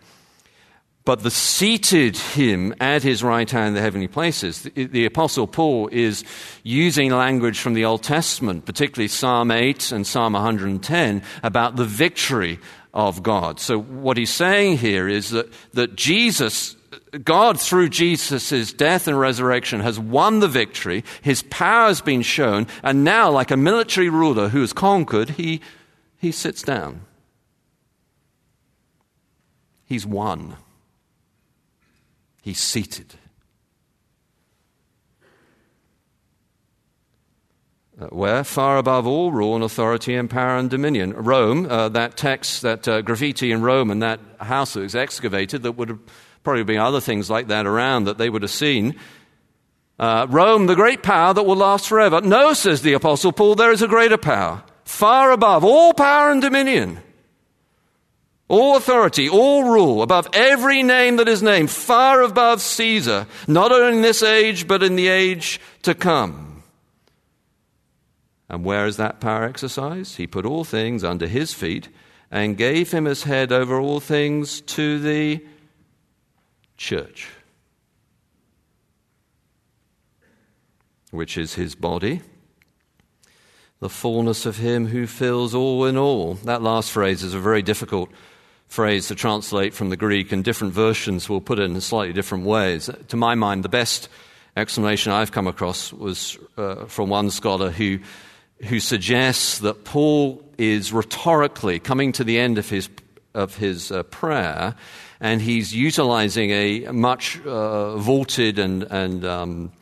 But 1.04 1.22
the 1.22 1.30
seated 1.30 2.16
him 2.16 2.74
at 2.80 3.04
his 3.04 3.22
right 3.22 3.48
hand 3.48 3.68
in 3.68 3.74
the 3.74 3.80
heavenly 3.80 4.08
places, 4.08 4.62
the, 4.62 4.86
the, 4.86 5.06
Apostle 5.06 5.46
Paul 5.46 5.88
is 5.92 6.24
using 6.64 7.12
language 7.12 7.60
from 7.60 7.74
the 7.74 7.84
Old 7.84 8.02
Testament, 8.02 8.66
particularly 8.66 9.06
Psalm 9.06 9.52
8 9.52 9.92
and 9.92 10.04
Psalm 10.04 10.32
110, 10.32 11.22
about 11.44 11.76
the 11.76 11.84
victory 11.84 12.58
of 12.92 13.22
God. 13.22 13.60
So, 13.60 13.78
what 13.78 14.16
he's 14.16 14.30
saying 14.30 14.78
here 14.78 15.06
is 15.06 15.30
that, 15.30 15.52
that 15.74 15.94
Jesus, 15.94 16.75
God, 17.24 17.60
through 17.60 17.88
Jesus' 17.88 18.72
death 18.72 19.08
and 19.08 19.18
resurrection, 19.18 19.80
has 19.80 19.98
won 19.98 20.40
the 20.40 20.48
victory. 20.48 21.04
His 21.22 21.42
power 21.44 21.88
has 21.88 22.00
been 22.00 22.22
shown. 22.22 22.66
And 22.82 23.04
now, 23.04 23.30
like 23.30 23.50
a 23.50 23.56
military 23.56 24.08
ruler 24.08 24.48
who 24.48 24.60
has 24.60 24.72
conquered, 24.72 25.30
he, 25.30 25.60
he 26.18 26.32
sits 26.32 26.62
down. 26.62 27.02
He's 29.84 30.06
won. 30.06 30.56
He's 32.42 32.60
seated. 32.60 33.14
Uh, 37.98 38.06
where? 38.08 38.44
Far 38.44 38.76
above 38.76 39.06
all 39.06 39.32
rule 39.32 39.54
and 39.54 39.64
authority 39.64 40.14
and 40.14 40.28
power 40.28 40.58
and 40.58 40.68
dominion. 40.68 41.14
Rome, 41.14 41.66
uh, 41.70 41.88
that 41.90 42.16
text, 42.16 42.62
that 42.62 42.86
uh, 42.86 43.00
graffiti 43.00 43.52
in 43.52 43.62
Rome 43.62 43.90
and 43.90 44.02
that 44.02 44.20
house 44.38 44.74
that 44.74 44.80
was 44.80 44.94
excavated, 44.94 45.62
that 45.62 45.72
would 45.72 45.88
have 45.88 46.00
probably 46.46 46.62
been 46.62 46.78
other 46.78 47.00
things 47.00 47.28
like 47.28 47.48
that 47.48 47.66
around 47.66 48.04
that 48.04 48.18
they 48.18 48.30
would 48.30 48.42
have 48.42 48.52
seen. 48.52 48.94
Uh, 49.98 50.28
Rome, 50.30 50.66
the 50.66 50.76
great 50.76 51.02
power 51.02 51.34
that 51.34 51.42
will 51.42 51.56
last 51.56 51.88
forever. 51.88 52.20
No, 52.20 52.52
says 52.52 52.82
the 52.82 52.92
Apostle 52.92 53.32
Paul, 53.32 53.56
there 53.56 53.72
is 53.72 53.82
a 53.82 53.88
greater 53.88 54.16
power, 54.16 54.62
far 54.84 55.32
above 55.32 55.64
all 55.64 55.92
power 55.92 56.30
and 56.30 56.40
dominion, 56.40 57.00
all 58.46 58.76
authority, 58.76 59.28
all 59.28 59.64
rule, 59.64 60.02
above 60.02 60.28
every 60.32 60.84
name 60.84 61.16
that 61.16 61.26
is 61.26 61.42
named, 61.42 61.68
far 61.68 62.22
above 62.22 62.60
Caesar, 62.60 63.26
not 63.48 63.72
only 63.72 63.96
in 63.96 64.02
this 64.02 64.22
age, 64.22 64.68
but 64.68 64.84
in 64.84 64.94
the 64.94 65.08
age 65.08 65.60
to 65.82 65.96
come. 65.96 66.62
And 68.48 68.64
where 68.64 68.86
is 68.86 68.98
that 68.98 69.18
power 69.18 69.42
exercised? 69.42 70.16
He 70.16 70.28
put 70.28 70.46
all 70.46 70.62
things 70.62 71.02
under 71.02 71.26
his 71.26 71.52
feet 71.52 71.88
and 72.30 72.56
gave 72.56 72.92
him 72.92 73.04
his 73.04 73.24
head 73.24 73.50
over 73.50 73.80
all 73.80 73.98
things 73.98 74.60
to 74.60 75.00
the 75.00 75.44
church, 76.76 77.28
which 81.10 81.38
is 81.38 81.54
his 81.54 81.74
body, 81.74 82.20
the 83.80 83.88
fullness 83.88 84.46
of 84.46 84.56
him 84.56 84.86
who 84.86 85.06
fills 85.06 85.54
all 85.54 85.84
in 85.86 85.96
all. 85.96 86.34
That 86.44 86.62
last 86.62 86.90
phrase 86.90 87.22
is 87.22 87.34
a 87.34 87.40
very 87.40 87.62
difficult 87.62 88.10
phrase 88.68 89.08
to 89.08 89.14
translate 89.14 89.74
from 89.74 89.90
the 89.90 89.96
Greek, 89.96 90.32
and 90.32 90.42
different 90.42 90.74
versions 90.74 91.28
will 91.28 91.40
put 91.40 91.58
it 91.58 91.64
in 91.64 91.80
slightly 91.80 92.12
different 92.12 92.44
ways. 92.44 92.90
To 93.08 93.16
my 93.16 93.34
mind, 93.34 93.62
the 93.62 93.68
best 93.68 94.08
explanation 94.56 95.12
I've 95.12 95.32
come 95.32 95.46
across 95.46 95.92
was 95.92 96.38
uh, 96.56 96.86
from 96.86 97.10
one 97.10 97.30
scholar 97.30 97.70
who 97.70 98.00
who 98.64 98.80
suggests 98.80 99.58
that 99.58 99.84
Paul 99.84 100.42
is 100.58 100.92
rhetorically 100.92 101.78
coming 101.78 102.12
to 102.12 102.24
the 102.24 102.38
end 102.38 102.58
of 102.58 102.68
his, 102.68 102.88
of 103.34 103.56
his 103.56 103.92
uh, 103.92 104.02
prayer, 104.04 104.74
and 105.20 105.40
he's 105.40 105.74
utilizing 105.74 106.50
a 106.50 106.92
much 106.92 107.40
uh, 107.46 107.96
vaulted 107.96 108.58
and, 108.58 108.82
and 108.84 109.24
um, 109.24 109.72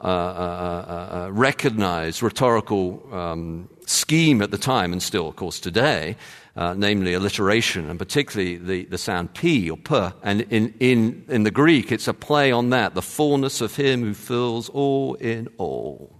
uh, 0.00 0.06
uh, 0.06 0.10
uh, 0.10 1.16
uh 1.24 1.30
recognized 1.32 2.22
rhetorical 2.22 3.02
um, 3.12 3.68
scheme 3.86 4.42
at 4.42 4.50
the 4.50 4.58
time, 4.58 4.92
and 4.92 5.02
still, 5.02 5.28
of 5.28 5.36
course, 5.36 5.58
today, 5.60 6.16
namely 6.56 7.14
alliteration, 7.14 7.88
and 7.88 7.98
particularly 7.98 8.56
the, 8.56 8.84
the 8.86 8.98
sound 8.98 9.32
p 9.34 9.70
or 9.70 9.76
p. 9.76 10.08
And 10.22 10.42
in, 10.50 10.74
in, 10.78 11.24
in 11.28 11.42
the 11.44 11.50
Greek, 11.50 11.90
it's 11.90 12.08
a 12.08 12.14
play 12.14 12.52
on 12.52 12.70
that 12.70 12.94
the 12.94 13.02
fullness 13.02 13.60
of 13.60 13.76
him 13.76 14.02
who 14.02 14.14
fills 14.14 14.68
all 14.68 15.14
in 15.14 15.48
all. 15.58 16.14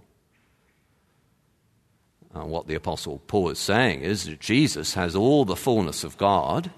And 2.35 2.49
what 2.49 2.67
the 2.67 2.75
Apostle 2.75 3.19
Paul 3.27 3.49
is 3.49 3.59
saying 3.59 4.01
is 4.01 4.25
that 4.25 4.41
Jesus 4.41 4.93
has 4.95 5.15
all 5.15 5.45
the 5.45 5.55
fullness 5.55 6.03
of 6.03 6.17
God, 6.17 6.69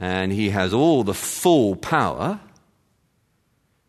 and 0.00 0.32
he 0.32 0.48
has 0.48 0.72
all 0.72 1.04
the 1.04 1.14
full 1.14 1.76
power, 1.76 2.40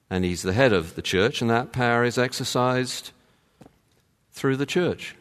and 0.10 0.26
he's 0.26 0.42
the 0.42 0.52
head 0.52 0.74
of 0.74 0.96
the 0.96 1.02
church, 1.02 1.42
and 1.42 1.50
that 1.50 1.72
power 1.72 2.04
is 2.04 2.18
exercised 2.18 3.12
through 4.34 4.58
the 4.58 4.66
church, 4.66 5.16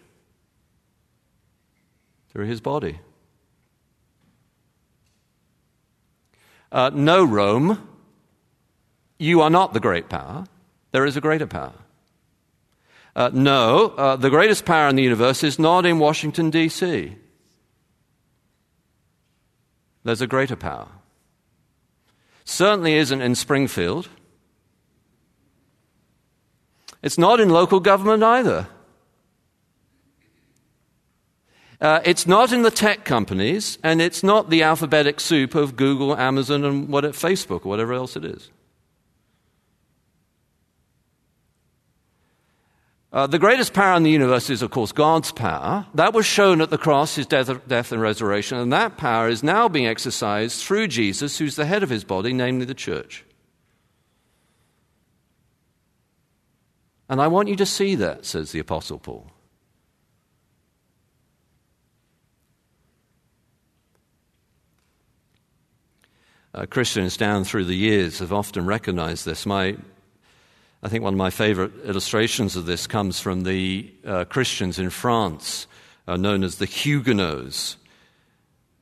through 2.32 2.46
his 2.46 2.60
body. 2.60 2.98
Uh, 6.72 6.90
no, 6.92 7.24
Rome, 7.24 7.88
you 9.16 9.40
are 9.42 9.50
not 9.50 9.72
the 9.72 9.80
great 9.80 10.08
power. 10.08 10.44
There 10.90 11.06
is 11.06 11.16
a 11.16 11.20
greater 11.20 11.46
power. 11.46 11.74
Uh, 13.14 13.30
no, 13.32 13.94
uh, 13.96 14.16
the 14.16 14.30
greatest 14.30 14.64
power 14.64 14.88
in 14.88 14.96
the 14.96 15.02
universe 15.02 15.44
is 15.44 15.58
not 15.58 15.86
in 15.86 16.00
Washington, 16.00 16.50
D.C. 16.50 17.16
There's 20.04 20.20
a 20.20 20.26
greater 20.26 20.56
power. 20.56 20.88
Certainly 22.44 22.94
isn't 22.94 23.20
in 23.20 23.34
Springfield. 23.34 24.08
It's 27.02 27.18
not 27.18 27.40
in 27.40 27.48
local 27.48 27.80
government 27.80 28.22
either. 28.22 28.68
Uh, 31.80 32.00
it's 32.04 32.26
not 32.26 32.52
in 32.52 32.62
the 32.62 32.70
tech 32.70 33.04
companies, 33.04 33.78
and 33.82 34.02
it's 34.02 34.22
not 34.22 34.50
the 34.50 34.62
alphabetic 34.62 35.18
soup 35.18 35.54
of 35.54 35.76
Google, 35.76 36.14
Amazon, 36.14 36.62
and 36.64 36.88
what, 36.88 37.04
Facebook, 37.04 37.64
or 37.64 37.70
whatever 37.70 37.94
else 37.94 38.16
it 38.16 38.24
is. 38.24 38.50
Uh, 43.12 43.26
the 43.26 43.40
greatest 43.40 43.72
power 43.72 43.96
in 43.96 44.04
the 44.04 44.10
universe 44.10 44.50
is, 44.50 44.62
of 44.62 44.70
course, 44.70 44.92
God's 44.92 45.32
power. 45.32 45.84
That 45.94 46.14
was 46.14 46.26
shown 46.26 46.60
at 46.60 46.70
the 46.70 46.78
cross, 46.78 47.16
his 47.16 47.26
death, 47.26 47.50
death, 47.66 47.90
and 47.90 48.00
resurrection, 48.00 48.58
and 48.58 48.72
that 48.72 48.96
power 48.96 49.28
is 49.28 49.42
now 49.42 49.68
being 49.68 49.86
exercised 49.86 50.62
through 50.62 50.86
Jesus, 50.86 51.36
who's 51.36 51.56
the 51.56 51.66
head 51.66 51.82
of 51.82 51.90
his 51.90 52.04
body, 52.04 52.32
namely 52.32 52.66
the 52.66 52.74
church. 52.74 53.24
And 57.08 57.20
I 57.20 57.26
want 57.26 57.48
you 57.48 57.56
to 57.56 57.66
see 57.66 57.96
that, 57.96 58.24
says 58.24 58.52
the 58.52 58.60
Apostle 58.60 59.00
Paul. 59.00 59.26
Uh, 66.54 66.66
Christians 66.66 67.16
down 67.16 67.42
through 67.42 67.64
the 67.64 67.74
years 67.74 68.20
have 68.20 68.32
often 68.32 68.66
recognized 68.66 69.24
this. 69.24 69.46
My 69.46 69.76
I 70.82 70.88
think 70.88 71.04
one 71.04 71.12
of 71.12 71.18
my 71.18 71.28
favorite 71.28 71.72
illustrations 71.84 72.56
of 72.56 72.64
this 72.64 72.86
comes 72.86 73.20
from 73.20 73.42
the 73.42 73.92
uh, 74.04 74.24
Christians 74.24 74.78
in 74.78 74.88
France, 74.88 75.66
uh, 76.08 76.16
known 76.16 76.42
as 76.42 76.56
the 76.56 76.64
Huguenots. 76.64 77.76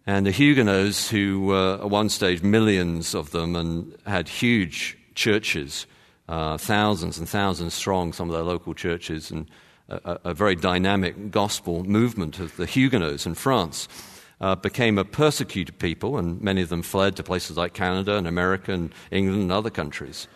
And 0.07 0.25
the 0.25 0.31
Huguenots, 0.31 1.11
who 1.11 1.47
were 1.47 1.79
at 1.83 1.91
one 1.91 2.09
stage 2.09 2.41
millions 2.41 3.17
of 3.17 3.33
them 3.33 3.57
and 3.57 3.97
had 4.07 4.29
huge 4.29 4.97
churches, 5.17 5.87
uh, 6.29 6.57
thousands 6.57 7.19
and 7.19 7.29
thousands 7.29 7.75
strong, 7.75 8.13
some 8.13 8.29
of 8.29 8.35
their 8.35 8.45
local 8.45 8.75
churches, 8.75 9.33
and 9.33 9.51
a, 9.89 10.21
a 10.27 10.35
very 10.35 10.55
dynamic 10.55 11.33
gospel 11.33 11.83
movement 11.83 12.39
of 12.39 12.57
the 12.57 12.67
Huguenots 12.67 13.27
in 13.27 13.35
France. 13.35 13.89
Uh, 14.41 14.55
became 14.55 14.99
a 14.99 15.05
persecuted 15.05 15.81
people, 15.81 16.17
and 16.17 16.41
many 16.41 16.63
of 16.63 16.69
them 16.69 16.83
fled 16.83 17.17
to 17.17 17.25
places 17.25 17.57
like 17.57 17.75
Canada 17.75 18.15
and 18.15 18.29
America 18.29 18.73
and 18.73 18.95
England 19.11 19.43
and 19.43 19.51
other 19.51 19.69
countries. 19.69 20.29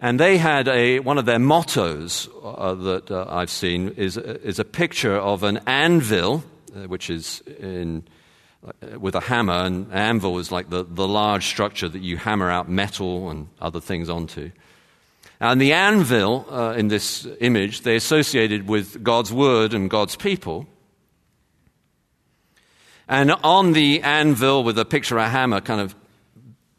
And 0.00 0.20
they 0.20 0.36
had 0.38 0.68
a, 0.68 0.98
one 1.00 1.18
of 1.18 1.24
their 1.24 1.38
mottos 1.38 2.28
uh, 2.42 2.74
that 2.74 3.10
uh, 3.10 3.26
I've 3.28 3.50
seen 3.50 3.90
is, 3.90 4.16
is 4.16 4.58
a 4.58 4.64
picture 4.64 5.16
of 5.16 5.42
an 5.42 5.60
anvil, 5.66 6.44
uh, 6.74 6.88
which 6.88 7.08
is 7.10 7.42
in, 7.58 8.04
uh, 8.66 8.98
with 8.98 9.14
a 9.14 9.20
hammer. 9.20 9.64
And 9.64 9.92
anvil 9.92 10.38
is 10.38 10.52
like 10.52 10.68
the, 10.68 10.84
the 10.84 11.08
large 11.08 11.46
structure 11.46 11.88
that 11.88 12.02
you 12.02 12.16
hammer 12.16 12.50
out 12.50 12.68
metal 12.68 13.30
and 13.30 13.48
other 13.60 13.80
things 13.80 14.10
onto. 14.10 14.50
And 15.40 15.60
the 15.60 15.72
anvil 15.72 16.46
uh, 16.50 16.74
in 16.76 16.88
this 16.88 17.26
image, 17.40 17.82
they 17.82 17.96
associated 17.96 18.68
with 18.68 19.02
God's 19.02 19.32
word 19.32 19.74
and 19.74 19.90
God's 19.90 20.16
people. 20.16 20.66
And 23.08 23.32
on 23.42 23.72
the 23.72 24.02
anvil, 24.02 24.64
with 24.64 24.78
a 24.78 24.84
picture 24.84 25.18
of 25.18 25.26
a 25.26 25.28
hammer 25.28 25.60
kind 25.60 25.80
of 25.80 25.94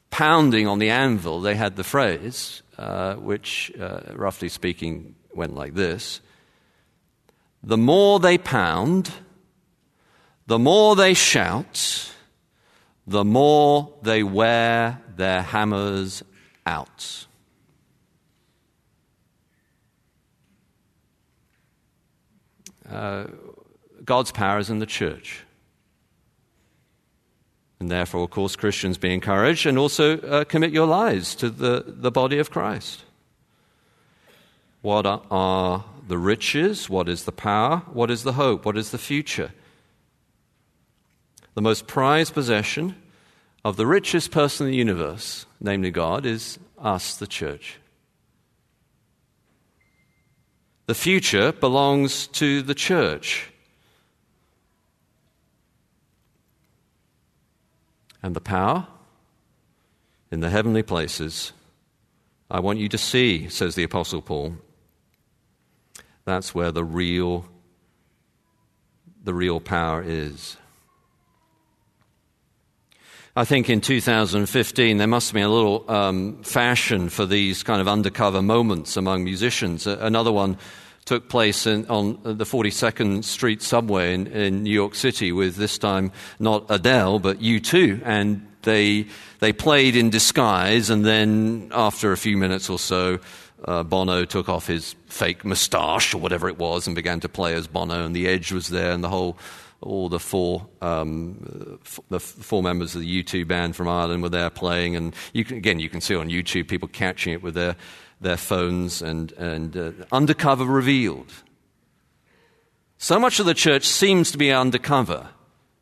pounding 0.09 0.67
on 0.67 0.79
the 0.79 0.89
anvil, 0.89 1.41
they 1.41 1.55
had 1.55 1.75
the 1.75 1.83
phrase, 1.83 2.63
uh, 2.77 3.15
which, 3.15 3.71
uh, 3.79 4.01
roughly 4.13 4.49
speaking, 4.49 5.15
went 5.33 5.55
like 5.55 5.73
this 5.73 6.21
The 7.63 7.77
more 7.77 8.19
they 8.19 8.37
pound, 8.37 9.11
the 10.47 10.59
more 10.59 10.95
they 10.95 11.13
shout, 11.13 12.11
the 13.07 13.23
more 13.23 13.93
they 14.01 14.23
wear 14.23 15.01
their 15.15 15.41
hammers 15.41 16.23
out. 16.65 17.25
Uh, 22.89 23.25
God's 24.03 24.31
power 24.31 24.59
is 24.59 24.69
in 24.69 24.79
the 24.79 24.85
church. 24.85 25.44
And 27.79 27.91
therefore, 27.91 28.23
of 28.23 28.29
course, 28.29 28.55
Christians 28.55 28.97
be 28.97 29.13
encouraged 29.13 29.65
and 29.65 29.77
also 29.77 30.19
uh, 30.19 30.43
commit 30.45 30.71
your 30.71 30.87
lives 30.87 31.35
to 31.35 31.49
the, 31.49 31.83
the 31.85 32.11
body 32.11 32.39
of 32.39 32.49
Christ. 32.49 33.03
What 34.81 35.05
are 35.05 35.83
the 36.07 36.17
riches? 36.17 36.89
What 36.89 37.09
is 37.09 37.25
the 37.25 37.31
power? 37.31 37.83
What 37.91 38.09
is 38.09 38.23
the 38.23 38.33
hope? 38.33 38.65
What 38.65 38.77
is 38.77 38.91
the 38.91 38.97
future? 38.97 39.51
the 41.55 41.61
most 41.61 41.87
prized 41.87 42.33
possession 42.33 42.95
of 43.63 43.77
the 43.77 43.87
richest 43.87 44.29
person 44.29 44.67
in 44.67 44.71
the 44.71 44.77
universe, 44.77 45.45
namely 45.59 45.89
God, 45.89 46.25
is 46.25 46.59
us, 46.77 47.15
the 47.15 47.25
church. 47.25 47.79
The 50.85 50.93
future 50.93 51.51
belongs 51.51 52.27
to 52.27 52.61
the 52.61 52.75
church. 52.75 53.49
And 58.25 58.35
the 58.35 58.41
power 58.41 58.87
in 60.31 60.39
the 60.39 60.49
heavenly 60.49 60.81
places, 60.81 61.53
I 62.49 62.59
want 62.59 62.79
you 62.79 62.89
to 62.89 62.97
see, 62.97 63.49
says 63.49 63.75
the 63.75 63.83
Apostle 63.83 64.23
Paul. 64.23 64.55
That's 66.25 66.55
where 66.55 66.71
the 66.71 66.83
real, 66.83 67.45
the 69.23 69.35
real 69.35 69.59
power 69.59 70.03
is. 70.03 70.57
I 73.35 73.45
think 73.45 73.69
in 73.69 73.79
2015 73.79 74.97
there 74.97 75.05
must 75.05 75.29
have 75.29 75.35
been 75.35 75.43
a 75.43 75.49
little 75.49 75.85
um, 75.87 76.41
fashion 76.41 77.09
for 77.09 77.27
these 77.27 77.61
kind 77.61 77.79
of 77.79 77.87
undercover 77.87 78.41
moments 78.41 78.97
among 78.97 79.23
musicians. 79.23 79.85
Another 79.85 80.31
one 80.31 80.57
took 81.05 81.29
place 81.29 81.67
in, 81.67 81.85
on 81.87 82.19
the 82.23 82.45
42nd 82.45 83.23
Street 83.23 83.61
subway 83.61 84.13
in, 84.13 84.27
in, 84.27 84.63
New 84.63 84.73
York 84.73 84.95
City 84.95 85.31
with 85.31 85.55
this 85.55 85.77
time 85.77 86.11
not 86.39 86.65
Adele 86.69 87.19
but 87.19 87.39
U2, 87.39 88.01
and 88.03 88.45
they 88.63 89.05
they 89.39 89.53
played 89.53 89.95
in 89.95 90.09
disguise, 90.09 90.89
and 90.89 91.05
then 91.05 91.69
after 91.73 92.11
a 92.11 92.17
few 92.17 92.37
minutes 92.37 92.69
or 92.69 92.79
so. 92.79 93.19
Uh, 93.63 93.81
Bono 93.81 94.25
took 94.25 94.47
off 94.47 94.67
his 94.67 94.95
fake 95.07 95.43
moustache 95.43 96.13
or 96.13 96.19
whatever 96.19 96.47
it 96.49 96.59
was 96.59 96.85
and 96.85 96.95
began 96.95 97.19
to 97.21 97.29
play 97.29 97.55
as 97.55 97.65
Bono, 97.65 98.05
and 98.05 98.15
the 98.15 98.27
edge 98.27 98.51
was 98.51 98.67
there, 98.67 98.91
and 98.91 99.03
the 99.03 99.09
whole 99.09 99.39
all 99.85 100.09
the 100.09 100.19
four, 100.19 100.67
um, 100.81 101.79
f- 101.85 101.99
the 102.09 102.19
four 102.19 102.63
members 102.63 102.95
of 102.95 103.01
the 103.01 103.23
U2 103.23 103.47
band 103.47 103.75
from 103.75 103.87
Ireland 103.87 104.23
were 104.23 104.29
there 104.29 104.49
playing. 104.49 104.95
And 104.95 105.15
you 105.33 105.45
can, 105.45 105.57
again, 105.57 105.79
you 105.79 105.89
can 105.89 106.01
see 106.01 106.15
on 106.15 106.29
YouTube 106.29 106.67
people 106.67 106.87
catching 106.87 107.33
it 107.33 107.43
with 107.43 107.53
their, 107.53 107.75
their 108.21 108.37
phones 108.37 109.01
and, 109.01 109.31
and 109.33 109.75
uh, 109.75 109.91
undercover 110.11 110.65
revealed. 110.65 111.31
So 112.97 113.19
much 113.19 113.39
of 113.39 113.45
the 113.45 113.53
church 113.53 113.85
seems 113.85 114.31
to 114.31 114.37
be 114.37 114.51
undercover. 114.51 115.29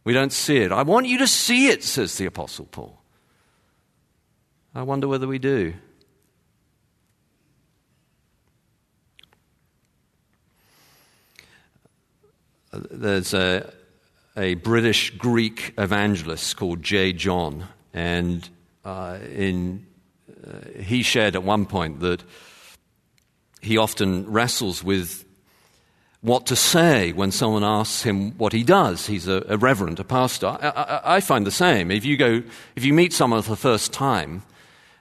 We 0.04 0.14
don't 0.14 0.34
see 0.34 0.58
it. 0.58 0.72
I 0.72 0.84
want 0.84 1.08
you 1.08 1.20
to 1.20 1.28
see 1.28 1.68
it, 1.68 1.84
says 1.84 2.18
the 2.18 2.26
Apostle 2.26 2.66
Paul. 2.66 3.00
I 4.76 4.82
wonder 4.82 5.08
whether 5.08 5.28
we 5.28 5.40
do. 5.40 5.74
There's 12.72 13.36
a, 13.36 13.72
a 14.36 14.56
British 14.56 15.12
Greek 15.12 15.74
evangelist 15.78 16.58
called 16.58 16.82
J. 16.82 17.14
John, 17.14 17.68
and 17.94 18.50
uh, 18.84 19.20
in, 19.32 19.86
uh, 20.46 20.82
he 20.82 21.04
shared 21.04 21.36
at 21.36 21.44
one 21.44 21.66
point 21.66 22.00
that 22.02 22.24
he 23.62 23.78
often 23.78 24.30
wrestles 24.30 24.84
with 24.84 25.26
what 26.22 26.46
to 26.48 26.56
say 26.56 27.12
when 27.12 27.32
someone 27.32 27.64
asks 27.64 28.04
him 28.04 28.32
what 28.38 28.54
he 28.54 28.64
does. 28.64 29.08
He's 29.08 29.28
a, 29.28 29.46
a 29.50 29.58
reverend, 29.58 30.00
a 30.00 30.04
pastor. 30.04 30.48
I, 30.48 30.70
I, 30.70 31.16
I, 31.18 31.20
find 31.20 31.46
the 31.46 31.52
same. 31.52 31.92
If 31.92 32.06
you 32.06 32.16
go, 32.16 32.44
if 32.76 32.86
you 32.86 32.94
meet 32.94 33.12
someone 33.12 33.42
for 33.42 33.50
the 33.52 33.58
first 33.58 33.92
time 33.92 34.44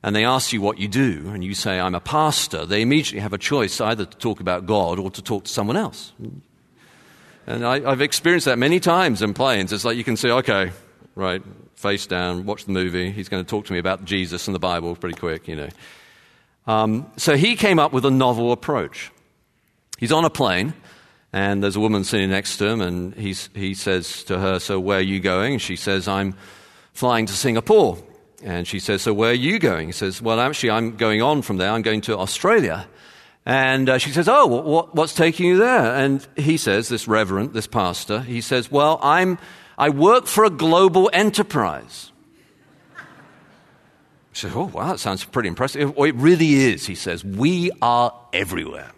and 0.02 0.16
they 0.16 0.24
ask 0.24 0.52
you 0.52 0.60
what 0.60 0.78
you 0.78 0.88
do, 0.88 1.30
and 1.32 1.44
you 1.44 1.54
say, 1.54 1.78
I'm 1.78 1.94
a 1.94 2.00
pastor, 2.00 2.66
they 2.66 2.82
immediately 2.82 3.20
have 3.20 3.32
a 3.32 3.38
choice 3.38 3.80
either 3.80 4.04
to 4.04 4.18
talk 4.18 4.40
about 4.40 4.66
God 4.66 4.98
or 4.98 5.12
to 5.12 5.22
talk 5.22 5.44
to 5.44 5.50
someone 5.50 5.76
else. 5.76 6.12
And 7.46 7.64
I, 7.64 7.80
have 7.80 8.00
experienced 8.00 8.46
that 8.46 8.58
many 8.58 8.80
times 8.80 9.22
in 9.22 9.32
planes. 9.32 9.72
It's 9.72 9.84
like 9.84 9.96
you 9.96 10.04
can 10.04 10.16
say, 10.16 10.30
okay, 10.30 10.72
right, 11.14 11.42
face 11.82 12.06
down, 12.06 12.46
watch 12.46 12.64
the 12.64 12.72
movie. 12.72 13.10
He's 13.10 13.28
going 13.28 13.44
to 13.44 13.48
talk 13.48 13.66
to 13.66 13.72
me 13.72 13.78
about 13.78 14.04
Jesus 14.04 14.46
and 14.46 14.54
the 14.54 14.60
Bible 14.60 14.96
pretty 14.96 15.18
quick, 15.18 15.48
you 15.48 15.56
know. 15.56 15.68
Um, 16.66 17.10
so 17.16 17.36
he 17.36 17.56
came 17.56 17.78
up 17.78 17.92
with 17.92 18.06
a 18.06 18.10
novel 18.10 18.52
approach. 18.52 19.10
He's 19.98 20.12
on 20.12 20.24
a 20.24 20.30
plane, 20.30 20.74
and 21.32 21.62
there's 21.62 21.76
a 21.76 21.80
woman 21.80 22.04
sitting 22.04 22.30
next 22.30 22.56
to 22.58 22.66
him, 22.66 22.80
and 22.80 23.14
he's, 23.14 23.50
he 23.54 23.74
says 23.74 24.24
to 24.24 24.38
her, 24.38 24.58
So 24.60 24.78
where 24.78 24.98
are 24.98 25.02
you 25.02 25.20
going? 25.20 25.54
And 25.54 25.62
she 25.62 25.76
says, 25.76 26.06
I'm 26.08 26.34
flying 26.92 27.26
to 27.26 27.32
Singapore. 27.32 27.98
And 28.42 28.66
she 28.66 28.80
says, 28.80 29.02
So 29.02 29.12
where 29.12 29.30
are 29.30 29.34
you 29.34 29.58
going? 29.58 29.88
He 29.88 29.92
says, 29.92 30.22
Well, 30.22 30.40
actually, 30.40 30.70
I'm 30.70 30.96
going 30.96 31.20
on 31.20 31.42
from 31.42 31.56
there. 31.56 31.70
I'm 31.70 31.82
going 31.82 32.00
to 32.02 32.18
Australia. 32.18 32.86
And 33.44 33.88
uh, 33.88 33.98
she 33.98 34.10
says, 34.10 34.28
Oh, 34.28 34.46
what, 34.46 34.94
what's 34.94 35.14
taking 35.14 35.46
you 35.46 35.58
there? 35.58 35.94
And 35.94 36.26
he 36.36 36.56
says, 36.56 36.88
This 36.88 37.08
reverend, 37.08 37.54
this 37.54 37.66
pastor, 37.66 38.20
he 38.20 38.40
says, 38.40 38.70
Well, 38.70 38.98
I'm, 39.02 39.38
I 39.78 39.88
work 39.90 40.26
for 40.26 40.44
a 40.44 40.50
global 40.50 41.10
enterprise. 41.12 42.12
She 44.32 44.42
says, 44.42 44.52
Oh, 44.54 44.64
wow, 44.64 44.92
that 44.92 45.00
sounds 45.00 45.24
pretty 45.24 45.48
impressive. 45.48 45.94
It 45.96 46.14
really 46.14 46.54
is, 46.54 46.86
he 46.86 46.94
says. 46.94 47.24
We 47.24 47.70
are 47.80 48.14
everywhere. 48.32 48.92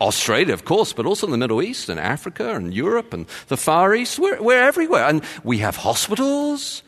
Australia, 0.00 0.52
of 0.52 0.64
course, 0.64 0.92
but 0.92 1.06
also 1.06 1.26
in 1.26 1.30
the 1.30 1.38
Middle 1.38 1.62
East 1.62 1.88
and 1.88 1.98
Africa 1.98 2.54
and 2.54 2.74
Europe 2.74 3.14
and 3.14 3.26
the 3.48 3.56
Far 3.56 3.94
East. 3.94 4.18
We're, 4.18 4.40
we're 4.42 4.62
everywhere. 4.62 5.04
And 5.04 5.22
we 5.42 5.58
have 5.58 5.76
hospitals 5.76 6.82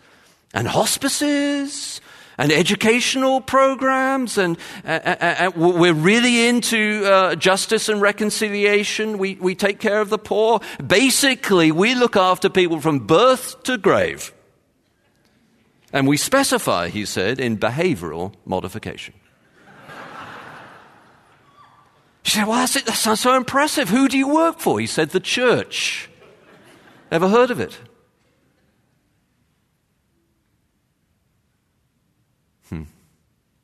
and 0.53 0.69
hospices 0.69 2.01
and 2.38 2.53
educational 2.53 3.40
programs, 3.40 4.38
and 4.38 4.57
uh, 4.85 5.01
uh, 5.05 5.16
uh, 5.20 5.51
we're 5.57 5.92
really 5.92 6.46
into 6.46 7.05
uh, 7.05 7.35
justice 7.35 7.88
and 7.88 8.01
reconciliation. 8.01 9.18
We, 9.18 9.35
we 9.35 9.57
take 9.57 9.81
care 9.81 10.01
of 10.01 10.09
the 10.09 10.18
poor. 10.18 10.61
Basically, 10.85 11.72
we 11.72 11.96
look 11.96 12.16
after 12.16 12.48
people 12.48 12.81
from 12.81 13.01
birth 13.01 13.62
to 13.64 13.77
grave. 13.77 14.33
And 15.92 16.07
we 16.07 16.16
specify, 16.16 16.88
he 16.88 17.05
said, 17.05 17.40
in 17.40 17.59
behavioral 17.59 18.35
modification. 18.44 19.14
She 22.22 22.37
said, 22.37 22.46
Well, 22.46 22.66
that 22.66 22.94
sounds 22.94 23.20
so 23.20 23.35
impressive. 23.35 23.88
Who 23.88 24.07
do 24.07 24.18
you 24.18 24.29
work 24.29 24.59
for? 24.59 24.79
He 24.79 24.87
said, 24.87 25.11
The 25.11 25.20
church. 25.20 26.11
Ever 27.11 27.29
heard 27.29 27.51
of 27.51 27.59
it? 27.59 27.79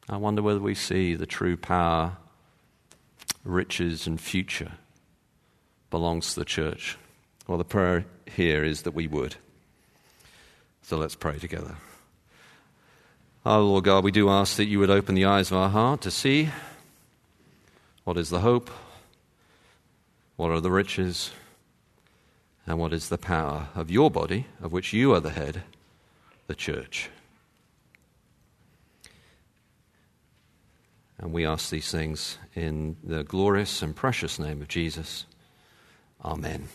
I 0.09 0.17
wonder 0.19 0.43
whether 0.43 0.61
we 0.61 0.75
see 0.75 1.15
the 1.15 1.27
true 1.27 1.57
power, 1.57 2.17
riches, 3.43 4.07
and 4.07 4.21
future 4.21 4.73
belongs 5.91 6.35
to 6.35 6.41
the 6.41 6.45
church. 6.45 6.99
Well, 7.47 7.59
the 7.59 7.65
prayer 7.65 8.05
here 8.27 8.65
is 8.65 8.83
that 8.83 8.95
we 8.95 9.07
would. 9.07 9.37
So 10.83 10.99
let's 10.99 11.15
pray 11.15 11.39
together. 11.39 11.77
Our 13.47 13.61
Lord 13.61 13.85
God, 13.85 14.05
we 14.05 14.11
do 14.11 14.29
ask 14.29 14.57
that 14.57 14.67
you 14.67 14.79
would 14.79 14.91
open 14.91 15.15
the 15.15 15.25
eyes 15.25 15.51
of 15.51 15.57
our 15.57 15.69
heart 15.69 16.03
to 16.03 16.11
see 16.11 16.51
what 18.05 18.19
is 18.19 18.29
the 18.31 18.41
hope, 18.41 18.71
what 20.37 20.51
are 20.51 20.61
the 20.61 20.71
riches, 20.71 21.31
and 22.67 22.79
what 22.79 22.93
is 22.93 23.09
the 23.09 23.19
power 23.19 23.69
of 23.75 23.91
your 23.91 24.11
body, 24.11 24.47
of 24.63 24.73
which 24.73 24.93
you 24.93 25.15
are 25.15 25.21
the 25.21 25.31
head, 25.31 25.63
the 26.47 26.55
church. 26.55 27.11
And 31.19 31.33
we 31.33 31.47
ask 31.47 31.71
these 31.71 31.91
things 31.91 32.39
in 32.55 32.97
the 33.03 33.23
glorious 33.23 33.83
and 33.83 33.95
precious 33.95 34.39
name 34.39 34.63
of 34.63 34.69
Jesus. 34.69 35.27
Amen. 36.25 36.69